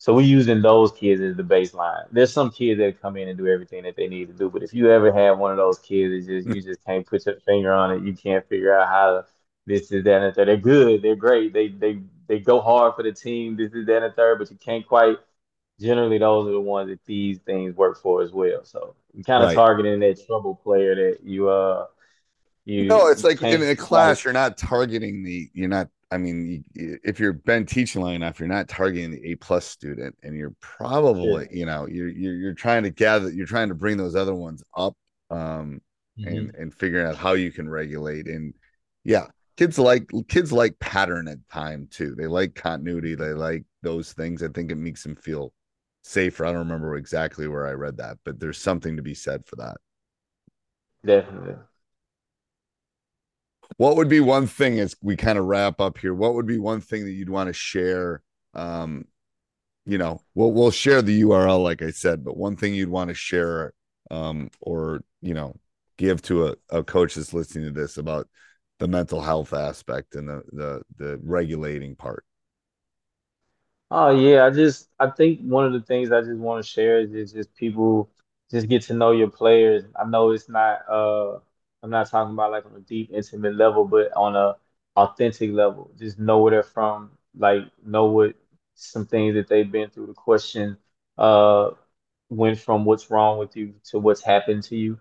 So 0.00 0.14
we're 0.14 0.22
using 0.22 0.62
those 0.62 0.92
kids 0.92 1.20
as 1.20 1.36
the 1.36 1.42
baseline. 1.42 2.04
There's 2.12 2.32
some 2.32 2.50
kids 2.50 2.78
that 2.78 3.00
come 3.00 3.16
in 3.16 3.28
and 3.28 3.36
do 3.36 3.48
everything 3.48 3.82
that 3.82 3.96
they 3.96 4.06
need 4.06 4.28
to 4.28 4.34
do, 4.34 4.48
but 4.48 4.62
if 4.62 4.72
you 4.72 4.90
ever 4.90 5.12
have 5.12 5.38
one 5.38 5.50
of 5.50 5.56
those 5.56 5.78
kids, 5.78 6.26
that 6.26 6.32
just 6.32 6.48
you 6.48 6.62
just 6.62 6.84
can't 6.84 7.04
put 7.04 7.26
your 7.26 7.40
finger 7.40 7.72
on 7.72 7.90
it. 7.92 8.02
You 8.04 8.14
can't 8.14 8.46
figure 8.48 8.78
out 8.78 8.88
how 8.88 9.10
to 9.12 9.26
this 9.68 9.92
is 9.92 10.02
that 10.04 10.22
and 10.22 10.34
third. 10.34 10.48
They're 10.48 10.56
good. 10.56 11.02
They're 11.02 11.14
great. 11.14 11.52
They 11.52 11.68
they 11.68 12.00
they 12.26 12.40
go 12.40 12.60
hard 12.60 12.94
for 12.94 13.02
the 13.02 13.12
team. 13.12 13.56
This 13.56 13.72
is 13.72 13.86
that 13.86 14.02
and 14.02 14.14
third, 14.14 14.38
but 14.38 14.50
you 14.50 14.56
can't 14.56 14.86
quite. 14.86 15.18
Generally, 15.78 16.18
those 16.18 16.48
are 16.48 16.52
the 16.52 16.60
ones 16.60 16.90
that 16.90 17.04
these 17.04 17.38
things 17.38 17.76
work 17.76 18.00
for 18.02 18.22
as 18.22 18.32
well. 18.32 18.64
So 18.64 18.96
you 19.12 19.22
kind 19.22 19.44
of 19.44 19.50
right. 19.50 19.54
targeting 19.54 20.00
that 20.00 20.26
trouble 20.26 20.56
player 20.56 20.94
that 20.94 21.18
you 21.22 21.48
uh 21.48 21.86
You 22.68 22.84
No, 22.86 23.08
it's 23.08 23.24
like 23.24 23.42
in 23.50 23.62
a 23.62 23.74
class, 23.76 24.24
you're 24.24 24.32
not 24.32 24.56
targeting 24.56 25.24
the, 25.24 25.50
you're 25.52 25.68
not, 25.68 25.88
I 26.10 26.18
mean, 26.18 26.64
you, 26.74 26.98
if 27.04 27.18
you've 27.20 27.44
been 27.44 27.66
teaching 27.66 28.02
long 28.02 28.14
enough, 28.14 28.38
you're 28.38 28.48
not 28.48 28.68
targeting 28.68 29.10
the 29.10 29.32
A 29.32 29.34
plus 29.36 29.66
student, 29.66 30.16
and 30.22 30.36
you're 30.36 30.54
yeah. 31.20 31.38
probably, 31.38 31.48
you 31.50 31.66
know, 31.66 31.86
you're 31.86 32.08
you're 32.08 32.34
you're 32.34 32.54
trying 32.54 32.84
to 32.84 32.90
gather, 32.90 33.30
you're 33.30 33.46
trying 33.46 33.68
to 33.68 33.74
bring 33.74 33.96
those 33.98 34.16
other 34.16 34.34
ones 34.34 34.62
up, 34.76 34.94
um, 35.30 35.82
and 36.24 36.50
Mhm. 36.50 36.54
and 36.54 36.72
figuring 36.74 37.06
out 37.06 37.16
how 37.16 37.32
you 37.34 37.50
can 37.52 37.68
regulate. 37.68 38.26
And 38.26 38.54
yeah, 39.04 39.26
kids 39.58 39.78
like 39.78 40.08
kids 40.28 40.50
like 40.52 40.78
pattern 40.78 41.28
at 41.28 41.46
time 41.50 41.88
too. 41.90 42.14
They 42.14 42.26
like 42.26 42.54
continuity. 42.54 43.14
They 43.14 43.32
like 43.34 43.64
those 43.82 44.12
things. 44.14 44.42
I 44.42 44.48
think 44.48 44.70
it 44.72 44.76
makes 44.76 45.02
them 45.02 45.16
feel 45.16 45.52
safer. 46.04 46.44
I 46.46 46.52
don't 46.52 46.60
remember 46.60 46.96
exactly 46.96 47.46
where 47.48 47.66
I 47.66 47.72
read 47.72 47.98
that, 47.98 48.16
but 48.24 48.40
there's 48.40 48.58
something 48.58 48.96
to 48.96 49.02
be 49.02 49.14
said 49.14 49.44
for 49.46 49.56
that. 49.56 49.76
Definitely. 51.04 51.56
What 53.76 53.96
would 53.96 54.08
be 54.08 54.20
one 54.20 54.46
thing 54.46 54.80
as 54.80 54.96
we 55.02 55.16
kind 55.16 55.38
of 55.38 55.44
wrap 55.44 55.80
up 55.80 55.98
here? 55.98 56.14
What 56.14 56.34
would 56.34 56.46
be 56.46 56.58
one 56.58 56.80
thing 56.80 57.04
that 57.04 57.12
you'd 57.12 57.28
want 57.30 57.48
to 57.48 57.52
share? 57.52 58.22
Um, 58.54 59.04
you 59.86 59.98
know, 59.98 60.22
we'll 60.34 60.52
we'll 60.52 60.70
share 60.70 61.02
the 61.02 61.20
URL, 61.22 61.62
like 61.62 61.82
I 61.82 61.90
said, 61.90 62.24
but 62.24 62.36
one 62.36 62.56
thing 62.56 62.74
you'd 62.74 62.88
want 62.90 63.08
to 63.08 63.14
share, 63.14 63.72
um, 64.10 64.50
or 64.60 65.02
you 65.22 65.34
know, 65.34 65.56
give 65.96 66.22
to 66.22 66.48
a, 66.48 66.56
a 66.70 66.84
coach 66.84 67.14
that's 67.14 67.34
listening 67.34 67.72
to 67.72 67.80
this 67.80 67.98
about 67.98 68.28
the 68.78 68.88
mental 68.88 69.20
health 69.20 69.52
aspect 69.52 70.14
and 70.14 70.28
the 70.28 70.42
the 70.52 70.82
the 70.96 71.20
regulating 71.22 71.96
part. 71.96 72.24
Oh 73.90 74.10
yeah, 74.10 74.44
I 74.44 74.50
just 74.50 74.88
I 74.98 75.10
think 75.10 75.40
one 75.40 75.64
of 75.64 75.72
the 75.72 75.80
things 75.80 76.12
I 76.12 76.20
just 76.20 76.38
want 76.38 76.62
to 76.64 76.68
share 76.70 77.00
is 77.00 77.10
just, 77.10 77.34
just 77.34 77.54
people 77.54 78.10
just 78.50 78.68
get 78.68 78.82
to 78.82 78.94
know 78.94 79.12
your 79.12 79.30
players. 79.30 79.84
I 79.98 80.04
know 80.04 80.30
it's 80.32 80.48
not 80.48 80.80
uh 80.88 81.38
I'm 81.82 81.90
not 81.90 82.10
talking 82.10 82.34
about 82.34 82.50
like 82.52 82.66
on 82.66 82.74
a 82.76 82.80
deep 82.80 83.10
intimate 83.12 83.54
level, 83.54 83.84
but 83.84 84.12
on 84.16 84.36
a 84.36 84.56
authentic 84.96 85.52
level. 85.52 85.90
Just 85.98 86.18
know 86.18 86.40
where 86.40 86.50
they're 86.50 86.62
from, 86.62 87.12
like 87.36 87.62
know 87.84 88.06
what 88.06 88.34
some 88.74 89.06
things 89.06 89.34
that 89.34 89.48
they've 89.48 89.70
been 89.70 89.90
through. 89.90 90.06
The 90.06 90.14
question 90.14 90.76
uh 91.18 91.70
went 92.30 92.58
from 92.58 92.84
what's 92.84 93.10
wrong 93.10 93.38
with 93.38 93.56
you 93.56 93.74
to 93.84 93.98
what's 93.98 94.22
happened 94.22 94.62
to 94.64 94.76
you. 94.76 94.98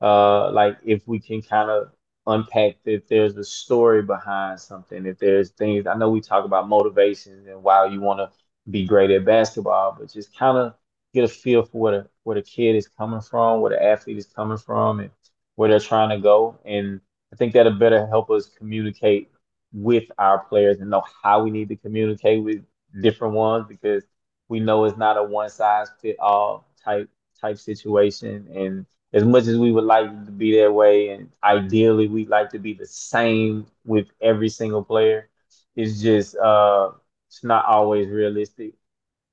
Uh, 0.00 0.50
like 0.52 0.78
if 0.84 1.06
we 1.08 1.18
can 1.18 1.42
kind 1.42 1.70
of 1.70 1.90
unpack 2.26 2.76
if 2.84 3.08
there's 3.08 3.36
a 3.36 3.44
story 3.44 4.02
behind 4.02 4.60
something, 4.60 5.06
if 5.06 5.18
there's 5.18 5.50
things, 5.50 5.86
I 5.86 5.94
know 5.96 6.10
we 6.10 6.20
talk 6.20 6.44
about 6.44 6.68
motivations 6.68 7.46
and 7.48 7.62
why 7.62 7.86
you 7.86 8.00
want 8.00 8.20
to 8.20 8.30
be 8.70 8.86
great 8.86 9.10
at 9.10 9.24
basketball, 9.24 9.96
but 9.98 10.12
just 10.12 10.36
kind 10.36 10.56
of 10.58 10.74
get 11.14 11.24
a 11.24 11.28
feel 11.28 11.64
for 11.64 11.78
where 11.80 11.92
the, 12.02 12.08
where 12.24 12.36
the 12.36 12.42
kid 12.42 12.76
is 12.76 12.86
coming 12.88 13.20
from, 13.20 13.60
where 13.60 13.70
the 13.70 13.82
athlete 13.82 14.18
is 14.18 14.26
coming 14.26 14.58
from, 14.58 15.00
and 15.00 15.10
where 15.58 15.68
they're 15.68 15.80
trying 15.80 16.08
to 16.10 16.20
go. 16.20 16.56
And 16.64 17.00
I 17.32 17.36
think 17.36 17.52
that'll 17.52 17.72
better 17.72 18.06
help 18.06 18.30
us 18.30 18.48
communicate 18.48 19.28
with 19.72 20.04
our 20.16 20.38
players 20.44 20.78
and 20.78 20.88
know 20.88 21.02
how 21.24 21.42
we 21.42 21.50
need 21.50 21.68
to 21.70 21.74
communicate 21.74 22.44
with 22.44 22.62
different 23.02 23.34
ones 23.34 23.66
because 23.68 24.04
we 24.48 24.60
know 24.60 24.84
it's 24.84 24.96
not 24.96 25.16
a 25.16 25.22
one 25.24 25.50
size 25.50 25.88
fit 26.00 26.16
all 26.20 26.64
type 26.84 27.10
type 27.40 27.58
situation. 27.58 28.48
And 28.54 28.86
as 29.12 29.24
much 29.24 29.48
as 29.48 29.58
we 29.58 29.72
would 29.72 29.82
like 29.82 30.06
to 30.26 30.30
be 30.30 30.60
that 30.60 30.72
way, 30.72 31.08
and 31.08 31.28
ideally 31.42 32.06
we'd 32.06 32.28
like 32.28 32.50
to 32.50 32.60
be 32.60 32.72
the 32.72 32.86
same 32.86 33.66
with 33.84 34.06
every 34.22 34.50
single 34.50 34.84
player, 34.84 35.28
it's 35.74 36.00
just 36.00 36.36
uh 36.36 36.92
it's 37.26 37.42
not 37.42 37.64
always 37.64 38.06
realistic 38.08 38.74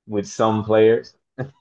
with 0.08 0.26
some 0.26 0.64
players. 0.64 1.14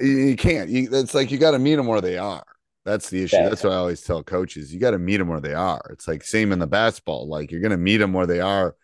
You, 0.00 0.36
can't. 0.36 0.70
You, 0.70 0.88
it's 0.92 1.12
like 1.12 1.32
you 1.32 1.38
got 1.38 1.50
to 1.50 1.58
meet 1.58 1.74
them 1.74 1.88
where 1.88 2.00
they 2.00 2.18
are. 2.18 2.44
That's 2.88 3.10
the 3.10 3.22
issue. 3.22 3.36
That's 3.36 3.60
That 3.60 3.68
what 3.68 3.74
I 3.74 3.80
always 3.80 4.00
tell 4.00 4.22
coaches. 4.22 4.72
You 4.72 4.80
got 4.80 4.92
to 4.92 4.98
meet 4.98 5.18
them 5.18 5.28
where 5.28 5.40
they 5.40 5.52
are. 5.52 5.82
It's 5.90 6.08
like 6.08 6.24
same 6.24 6.52
in 6.52 6.58
the 6.58 6.66
basketball. 6.66 7.28
Like 7.28 7.50
you're 7.50 7.60
going 7.60 7.70
to 7.72 7.76
meet 7.76 7.98
them 7.98 8.14
where 8.14 8.26
they 8.26 8.40
are 8.40 8.74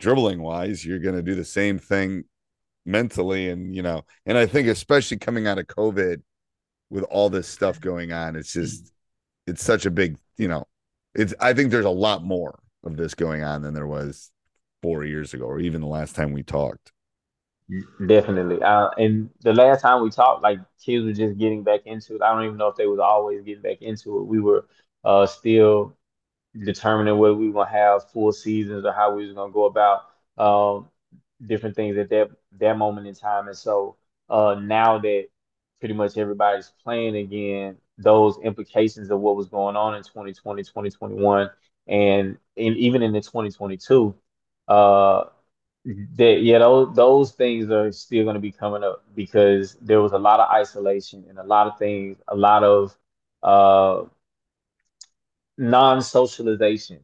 dribbling 0.00 0.40
wise. 0.40 0.84
You're 0.84 0.98
going 0.98 1.14
to 1.14 1.22
do 1.22 1.34
the 1.34 1.44
same 1.44 1.78
thing 1.78 2.24
mentally, 2.86 3.50
and 3.50 3.74
you 3.74 3.82
know. 3.82 4.06
And 4.24 4.38
I 4.38 4.46
think 4.46 4.68
especially 4.68 5.18
coming 5.18 5.46
out 5.46 5.58
of 5.58 5.66
COVID 5.66 6.22
with 6.88 7.04
all 7.04 7.28
this 7.28 7.46
stuff 7.46 7.80
going 7.80 8.12
on, 8.12 8.34
it's 8.34 8.52
just 8.52 8.92
it's 9.46 9.62
such 9.62 9.84
a 9.84 9.90
big, 9.90 10.16
you 10.38 10.48
know. 10.48 10.64
It's 11.14 11.34
I 11.38 11.52
think 11.52 11.70
there's 11.70 11.84
a 11.84 11.90
lot 11.90 12.24
more 12.24 12.58
of 12.82 12.96
this 12.96 13.14
going 13.14 13.44
on 13.44 13.60
than 13.60 13.74
there 13.74 13.86
was 13.86 14.30
four 14.80 15.04
years 15.04 15.34
ago, 15.34 15.44
or 15.44 15.60
even 15.60 15.82
the 15.82 15.86
last 15.86 16.16
time 16.16 16.32
we 16.32 16.42
talked. 16.42 16.92
Definitely. 18.06 18.62
Uh, 18.62 18.90
and 18.98 19.30
the 19.40 19.52
last 19.52 19.82
time 19.82 20.02
we 20.02 20.10
talked, 20.10 20.42
like 20.42 20.58
kids 20.84 21.04
were 21.04 21.12
just 21.12 21.38
getting 21.38 21.62
back 21.62 21.80
into 21.86 22.16
it. 22.16 22.22
I 22.22 22.32
don't 22.34 22.44
even 22.44 22.56
know 22.56 22.68
if 22.68 22.76
they 22.76 22.86
was 22.86 22.98
always 22.98 23.42
getting 23.42 23.62
back 23.62 23.82
into 23.82 24.18
it. 24.20 24.24
We 24.24 24.40
were 24.40 24.66
uh 25.04 25.26
still 25.26 25.96
determining 26.64 27.18
whether 27.18 27.34
we 27.34 27.48
were 27.48 27.64
gonna 27.64 27.70
have 27.76 28.10
full 28.12 28.32
seasons 28.32 28.84
or 28.86 28.92
how 28.92 29.14
we 29.14 29.26
was 29.26 29.34
gonna 29.34 29.52
go 29.52 29.66
about 29.66 30.02
um, 30.38 30.88
different 31.46 31.76
things 31.76 31.98
at 31.98 32.10
that 32.10 32.30
that 32.60 32.78
moment 32.78 33.06
in 33.08 33.14
time. 33.14 33.48
And 33.48 33.56
so 33.58 33.96
uh, 34.30 34.56
now 34.60 34.98
that 34.98 35.26
pretty 35.80 35.94
much 35.94 36.16
everybody's 36.18 36.72
playing 36.82 37.16
again, 37.16 37.76
those 37.98 38.38
implications 38.42 39.10
of 39.10 39.20
what 39.20 39.36
was 39.36 39.48
going 39.48 39.76
on 39.76 39.94
in 39.94 40.02
2020, 40.02 40.64
2021, 40.64 41.50
and, 41.88 42.38
even 42.56 43.02
in 43.02 43.12
the 43.12 43.20
2022, 43.20 44.14
uh, 44.68 45.24
that 45.84 46.40
yeah, 46.42 46.58
those 46.58 46.94
those 46.94 47.32
things 47.32 47.70
are 47.70 47.92
still 47.92 48.24
going 48.24 48.34
to 48.34 48.40
be 48.40 48.52
coming 48.52 48.82
up 48.84 49.04
because 49.14 49.74
there 49.80 50.00
was 50.00 50.12
a 50.12 50.18
lot 50.18 50.40
of 50.40 50.50
isolation 50.50 51.24
and 51.28 51.38
a 51.38 51.44
lot 51.44 51.66
of 51.66 51.78
things, 51.78 52.16
a 52.28 52.36
lot 52.36 52.64
of 52.64 52.96
uh 53.42 54.04
non-socialization. 55.58 57.00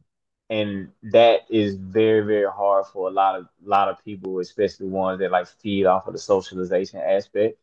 And 0.49 0.89
that 1.11 1.41
is 1.49 1.75
very 1.77 2.21
very 2.25 2.49
hard 2.51 2.85
for 2.87 3.07
a 3.07 3.11
lot 3.11 3.39
of 3.39 3.47
lot 3.63 3.87
of 3.87 4.03
people 4.03 4.39
especially 4.39 4.87
ones 4.87 5.19
that 5.19 5.31
like 5.31 5.47
feed 5.47 5.85
off 5.85 6.07
of 6.07 6.13
the 6.13 6.19
socialization 6.19 6.99
aspect. 6.99 7.57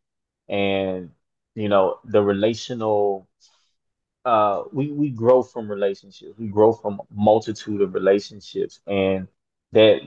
And 0.49 1.11
you 1.55 1.69
know 1.69 1.99
the 2.05 2.23
relational 2.23 3.29
uh 4.25 4.65
we 4.73 4.91
we 4.93 5.11
grow 5.11 5.43
from 5.43 5.71
relationships. 5.71 6.35
We 6.39 6.49
grow 6.49 6.73
from 6.73 7.01
multitude 7.11 7.81
of 7.83 7.95
relationships. 7.95 8.81
And 8.87 9.29
that 9.73 10.01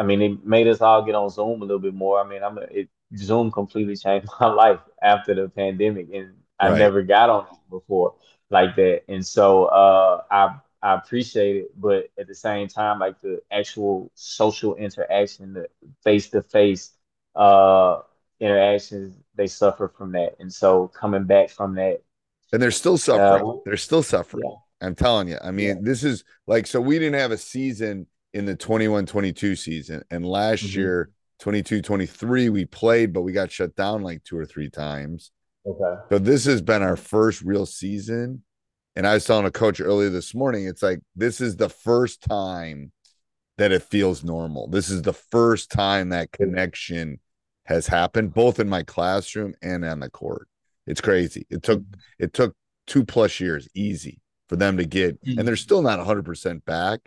i 0.00 0.04
mean 0.04 0.22
it 0.22 0.46
made 0.46 0.68
us 0.68 0.80
all 0.80 1.04
get 1.04 1.14
on 1.16 1.30
zoom 1.30 1.62
a 1.62 1.64
little 1.64 1.80
bit 1.80 1.94
more 1.94 2.20
i 2.20 2.28
mean 2.28 2.42
i'm 2.42 2.58
it 2.70 2.88
zoom 3.16 3.50
completely 3.52 3.96
changed 3.96 4.28
my 4.40 4.48
life 4.48 4.80
after 5.02 5.34
the 5.34 5.48
pandemic 5.50 6.08
and 6.14 6.34
i 6.60 6.68
Right. 6.68 6.78
never 6.78 7.02
got 7.02 7.30
on 7.30 7.46
before 7.70 8.14
like 8.50 8.76
that 8.76 9.02
and 9.08 9.26
so 9.26 9.66
uh 9.66 10.22
i 10.30 10.56
i 10.82 10.94
appreciate 10.94 11.56
it 11.56 11.80
but 11.80 12.08
at 12.18 12.28
the 12.28 12.34
same 12.34 12.68
time 12.68 12.98
like 13.00 13.20
the 13.20 13.40
actual 13.52 14.10
social 14.14 14.76
interaction 14.76 15.54
the 15.54 15.68
face 16.04 16.30
to 16.30 16.42
face 16.42 16.92
uh 17.36 18.00
interactions 18.40 19.16
they 19.36 19.46
suffer 19.46 19.88
from 19.88 20.12
that 20.12 20.36
and 20.40 20.52
so 20.52 20.88
coming 20.88 21.24
back 21.24 21.50
from 21.50 21.74
that 21.74 22.02
and 22.52 22.62
they're 22.62 22.70
still 22.70 22.98
suffering. 22.98 23.44
uh, 23.44 23.60
They're 23.64 23.76
still 23.76 24.02
suffering. 24.02 24.42
yeah, 24.42 24.56
I'm 24.80 24.94
telling 24.94 25.28
you. 25.28 25.38
I 25.42 25.50
yeah. 25.54 25.74
mean, 25.74 25.84
this 25.84 26.02
is 26.04 26.24
like 26.46 26.66
so 26.66 26.80
we 26.80 26.98
didn't 26.98 27.20
have 27.20 27.32
a 27.32 27.38
season 27.38 28.06
in 28.32 28.46
the 28.46 28.56
21 28.56 29.06
22 29.06 29.56
season. 29.56 30.02
And 30.10 30.24
last 30.26 30.62
hmm 30.62 30.76
year, 30.76 31.10
22 31.40 31.82
23, 31.82 32.48
we 32.48 32.64
played, 32.64 33.12
but 33.12 33.22
we 33.22 33.32
got 33.32 33.50
shut 33.50 33.74
down 33.76 34.02
like 34.02 34.22
two 34.24 34.36
or 34.36 34.46
three 34.46 34.70
times. 34.70 35.32
Okay. 35.66 36.00
So 36.10 36.18
this 36.18 36.44
has 36.44 36.62
been 36.62 36.82
our 36.82 36.96
first 36.96 37.42
real 37.42 37.66
season. 37.66 38.42
And 38.96 39.06
I 39.06 39.14
was 39.14 39.24
telling 39.24 39.46
a 39.46 39.50
coach 39.50 39.80
earlier 39.80 40.10
this 40.10 40.34
morning, 40.34 40.66
it's 40.66 40.82
like 40.82 41.00
this 41.14 41.40
is 41.40 41.56
the 41.56 41.68
first 41.68 42.22
time 42.22 42.92
that 43.58 43.72
it 43.72 43.82
feels 43.82 44.24
normal. 44.24 44.68
This 44.68 44.90
is 44.90 45.02
the 45.02 45.12
first 45.12 45.70
time 45.70 46.08
that 46.10 46.32
connection 46.32 47.20
has 47.66 47.86
happened, 47.86 48.34
both 48.34 48.58
in 48.58 48.68
my 48.68 48.82
classroom 48.82 49.54
and 49.62 49.84
on 49.84 50.00
the 50.00 50.10
court. 50.10 50.48
It's 50.86 51.00
crazy. 51.00 51.46
It 51.50 51.62
took 51.62 51.82
it 52.18 52.32
took 52.32 52.56
two 52.86 53.04
plus 53.04 53.38
years 53.38 53.68
easy 53.74 54.20
for 54.48 54.56
them 54.56 54.76
to 54.78 54.84
get, 54.84 55.18
and 55.36 55.46
they're 55.46 55.56
still 55.56 55.82
not 55.82 56.00
100% 56.00 56.64
back, 56.64 57.00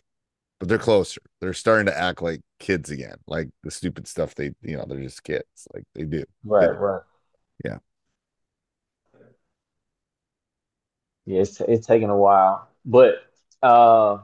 but 0.63 0.69
they're 0.69 0.77
closer. 0.77 1.19
They're 1.41 1.51
starting 1.53 1.87
to 1.87 1.97
act 1.97 2.21
like 2.21 2.39
kids 2.57 2.89
again, 2.89 3.17
like 3.27 3.49
the 3.63 3.69
stupid 3.69 4.07
stuff 4.07 4.33
they, 4.33 4.53
you 4.61 4.77
know, 4.77 4.85
they're 4.87 5.01
just 5.01 5.21
kids, 5.21 5.67
like 5.73 5.83
they 5.93 6.05
do. 6.05 6.23
Right, 6.45 6.69
right. 6.79 7.01
Yeah. 7.65 7.79
Yeah, 11.25 11.41
it's 11.41 11.59
it's 11.59 11.85
taking 11.85 12.09
a 12.09 12.15
while, 12.15 12.69
but 12.85 13.15
uh, 13.61 14.19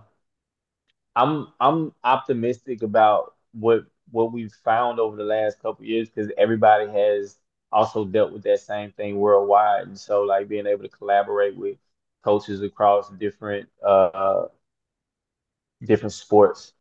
I'm 1.14 1.48
I'm 1.60 1.94
optimistic 2.06 2.84
about 2.84 3.34
what 3.52 3.84
what 4.12 4.32
we've 4.32 4.54
found 4.64 4.98
over 4.98 5.18
the 5.18 5.26
last 5.26 5.60
couple 5.60 5.84
of 5.84 5.90
years 5.90 6.10
because 6.10 6.32
everybody 6.38 6.90
has 6.90 7.38
also 7.70 8.06
dealt 8.06 8.32
with 8.32 8.44
that 8.44 8.62
same 8.62 8.92
thing 8.92 9.18
worldwide, 9.18 9.88
and 9.88 10.00
so 10.00 10.22
like 10.22 10.48
being 10.48 10.68
able 10.68 10.84
to 10.84 10.90
collaborate 10.90 11.58
with 11.58 11.78
coaches 12.24 12.62
across 12.62 13.10
different 13.12 13.68
uh 13.86 14.46
different 15.84 16.14
sports 16.14 16.74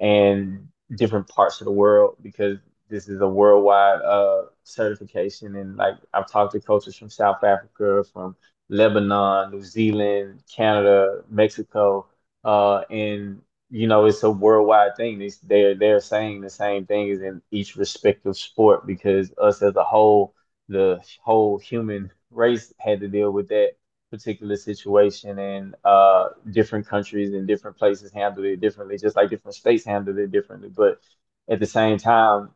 and 0.00 0.68
different 0.96 1.28
parts 1.28 1.60
of 1.60 1.64
the 1.66 1.72
world 1.72 2.16
because 2.22 2.58
this 2.88 3.08
is 3.08 3.20
a 3.20 3.26
worldwide 3.28 4.00
uh 4.02 4.42
certification 4.64 5.56
and 5.56 5.76
like 5.76 5.94
I've 6.14 6.30
talked 6.30 6.52
to 6.52 6.60
coaches 6.60 6.96
from 6.96 7.10
South 7.10 7.42
Africa, 7.42 8.04
from 8.12 8.36
Lebanon, 8.68 9.50
New 9.52 9.62
Zealand, 9.62 10.42
Canada, 10.54 11.22
Mexico, 11.28 12.06
uh, 12.44 12.80
and 12.90 13.40
you 13.70 13.86
know 13.86 14.04
it's 14.06 14.22
a 14.22 14.30
worldwide 14.30 14.96
thing. 14.96 15.18
They 15.18 15.30
they're 15.44 15.74
they're 15.74 16.00
saying 16.00 16.40
the 16.40 16.50
same 16.50 16.86
thing 16.86 17.10
as 17.10 17.20
in 17.22 17.42
each 17.50 17.76
respective 17.76 18.36
sport 18.36 18.86
because 18.86 19.32
us 19.38 19.62
as 19.62 19.76
a 19.76 19.84
whole, 19.84 20.34
the 20.68 21.00
whole 21.22 21.58
human 21.58 22.10
race 22.30 22.72
had 22.78 23.00
to 23.00 23.08
deal 23.08 23.30
with 23.32 23.48
that 23.48 23.72
particular 24.10 24.56
situation, 24.56 25.38
and 25.38 25.74
uh, 25.84 26.28
different 26.50 26.86
countries 26.86 27.32
and 27.34 27.46
different 27.46 27.76
places 27.76 28.12
handled 28.12 28.46
it 28.46 28.60
differently, 28.60 28.98
just 28.98 29.16
like 29.16 29.30
different 29.30 29.54
states 29.56 29.84
handled 29.84 30.18
it 30.18 30.30
differently. 30.32 30.70
But 30.74 31.00
at 31.48 31.60
the 31.60 31.66
same 31.66 31.98
time, 31.98 32.50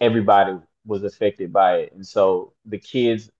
everybody 0.00 0.58
was 0.86 1.04
affected 1.04 1.52
by 1.52 1.76
it. 1.78 1.92
And 1.92 2.06
so 2.06 2.52
the 2.66 2.78
kids 2.78 3.30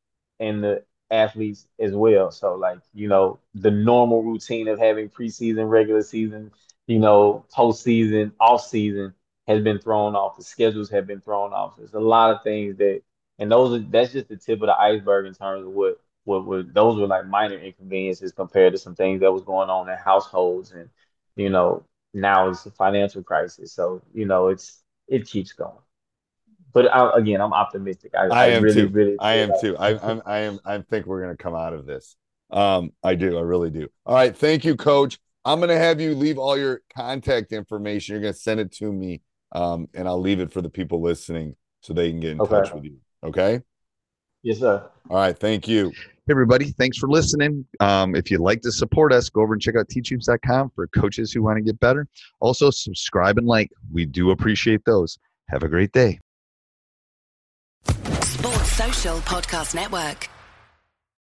and 0.41 0.63
the 0.63 0.85
athletes 1.11 1.67
as 1.79 1.93
well. 1.93 2.31
So 2.31 2.55
like, 2.55 2.79
you 2.95 3.09
know, 3.09 3.39
the 3.55 3.71
normal 3.71 4.23
routine 4.23 4.69
of 4.69 4.79
having 4.79 5.09
preseason, 5.09 5.69
regular 5.69 6.03
season, 6.03 6.51
you 6.87 6.99
know, 6.99 7.45
postseason, 7.55 8.33
off 8.41 8.65
season 8.67 9.15
has 9.47 9.63
been 9.63 9.79
thrown 9.79 10.17
off. 10.17 10.37
The 10.37 10.45
schedules 10.45 10.91
have 10.91 11.07
been 11.07 11.21
thrown 11.21 11.53
off. 11.53 11.77
There's 11.77 11.95
a 11.95 12.01
lot 12.01 12.35
of 12.35 12.43
things 12.43 12.77
that 12.79 13.03
and 13.39 13.51
those 13.51 13.81
are 13.81 13.85
that's 13.91 14.13
just 14.13 14.29
the 14.29 14.37
tip 14.37 14.61
of 14.63 14.67
the 14.69 14.79
iceberg 14.79 15.27
in 15.27 15.35
terms 15.35 15.67
of 15.67 15.73
what 15.73 16.01
what 16.25 16.45
were 16.47 16.63
those 16.63 16.99
were 16.99 17.07
like 17.07 17.27
minor 17.27 17.59
inconveniences 17.59 18.33
compared 18.33 18.73
to 18.73 18.79
some 18.79 18.95
things 18.95 19.21
that 19.21 19.33
was 19.33 19.43
going 19.43 19.71
on 19.71 19.89
in 19.89 19.97
households 19.97 20.73
and 20.73 20.89
you 21.37 21.51
know 21.51 21.85
now 22.13 22.49
it's 22.49 22.65
a 22.67 22.71
financial 22.71 23.23
crisis 23.23 23.73
so 23.73 24.03
you 24.13 24.25
know 24.25 24.49
it's 24.49 24.83
it 25.09 25.27
keeps 25.27 25.53
going 25.53 25.79
but 26.75 26.93
I, 26.93 27.17
again, 27.17 27.41
I'm 27.41 27.53
optimistic. 27.53 28.13
I, 28.15 28.27
I, 28.27 28.29
I 28.29 28.47
am 28.49 28.63
really, 28.65 28.83
too. 28.83 28.89
really, 28.89 29.17
I 29.21 29.35
am 29.35 29.53
too. 29.61 29.77
I, 29.79 29.91
I'm, 30.11 30.21
I 30.27 30.39
am. 30.41 30.59
I 30.65 30.79
think 30.79 31.07
we're 31.07 31.23
going 31.23 31.35
to 31.35 31.43
come 31.43 31.55
out 31.55 31.73
of 31.73 31.87
this. 31.87 32.17
Um, 32.51 32.91
I 33.03 33.15
do. 33.15 33.39
I 33.39 33.41
really 33.41 33.71
do. 33.71 33.89
All 34.05 34.15
right. 34.15 34.37
Thank 34.37 34.65
you, 34.65 34.77
Coach. 34.77 35.19
I'm 35.45 35.61
going 35.61 35.69
to 35.69 35.79
have 35.79 36.01
you 36.01 36.15
leave 36.15 36.37
all 36.37 36.59
your 36.59 36.83
contact 36.95 37.53
information. 37.53 38.15
You're 38.15 38.23
going 38.23 38.35
to 38.35 38.39
send 38.39 38.61
it 38.61 38.73
to 38.73 38.93
me, 38.93 39.23
um, 39.53 39.89
and 39.95 40.09
I'll 40.09 40.21
leave 40.21 40.41
it 40.41 40.53
for 40.53 40.61
the 40.61 40.71
people 40.71 41.01
listening 41.01 41.55
so 41.81 41.95
they 41.95 42.11
can 42.11 42.21
get 42.21 42.33
in 42.33 42.41
okay. 42.41 42.57
touch 42.57 42.75
with 42.75 42.85
you. 42.85 42.99
Okay. 43.23 43.63
Yes, 44.43 44.59
sir. 44.59 44.91
All 45.09 45.17
right. 45.17 45.39
Thank 45.39 45.69
you. 45.69 45.93
Hey, 46.27 46.33
everybody. 46.33 46.71
Thanks 46.71 46.97
for 46.97 47.07
listening. 47.07 47.67
Um, 47.81 48.15
if 48.15 48.31
you'd 48.31 48.41
like 48.41 48.63
to 48.63 48.73
support 48.73 49.13
us, 49.13 49.29
go 49.29 49.43
over 49.43 49.53
and 49.53 49.61
check 49.61 49.77
out 49.77 49.89
teachhoops.com 49.89 50.71
for 50.75 50.87
coaches 50.87 51.33
who 51.33 51.43
want 51.43 51.59
to 51.59 51.63
get 51.63 51.79
better. 51.81 52.09
Also, 52.41 52.71
subscribe 52.71 53.37
and 53.37 53.47
like. 53.47 53.71
We 53.93 54.07
do 54.07 54.31
appreciate 54.31 54.87
those. 54.87 55.19
Have 55.51 55.65
a 55.65 55.69
great 55.69 55.93
day. 55.93 56.21
Sports 58.23 58.73
Social 58.73 59.19
Podcast 59.19 59.75
Network. 59.75 60.31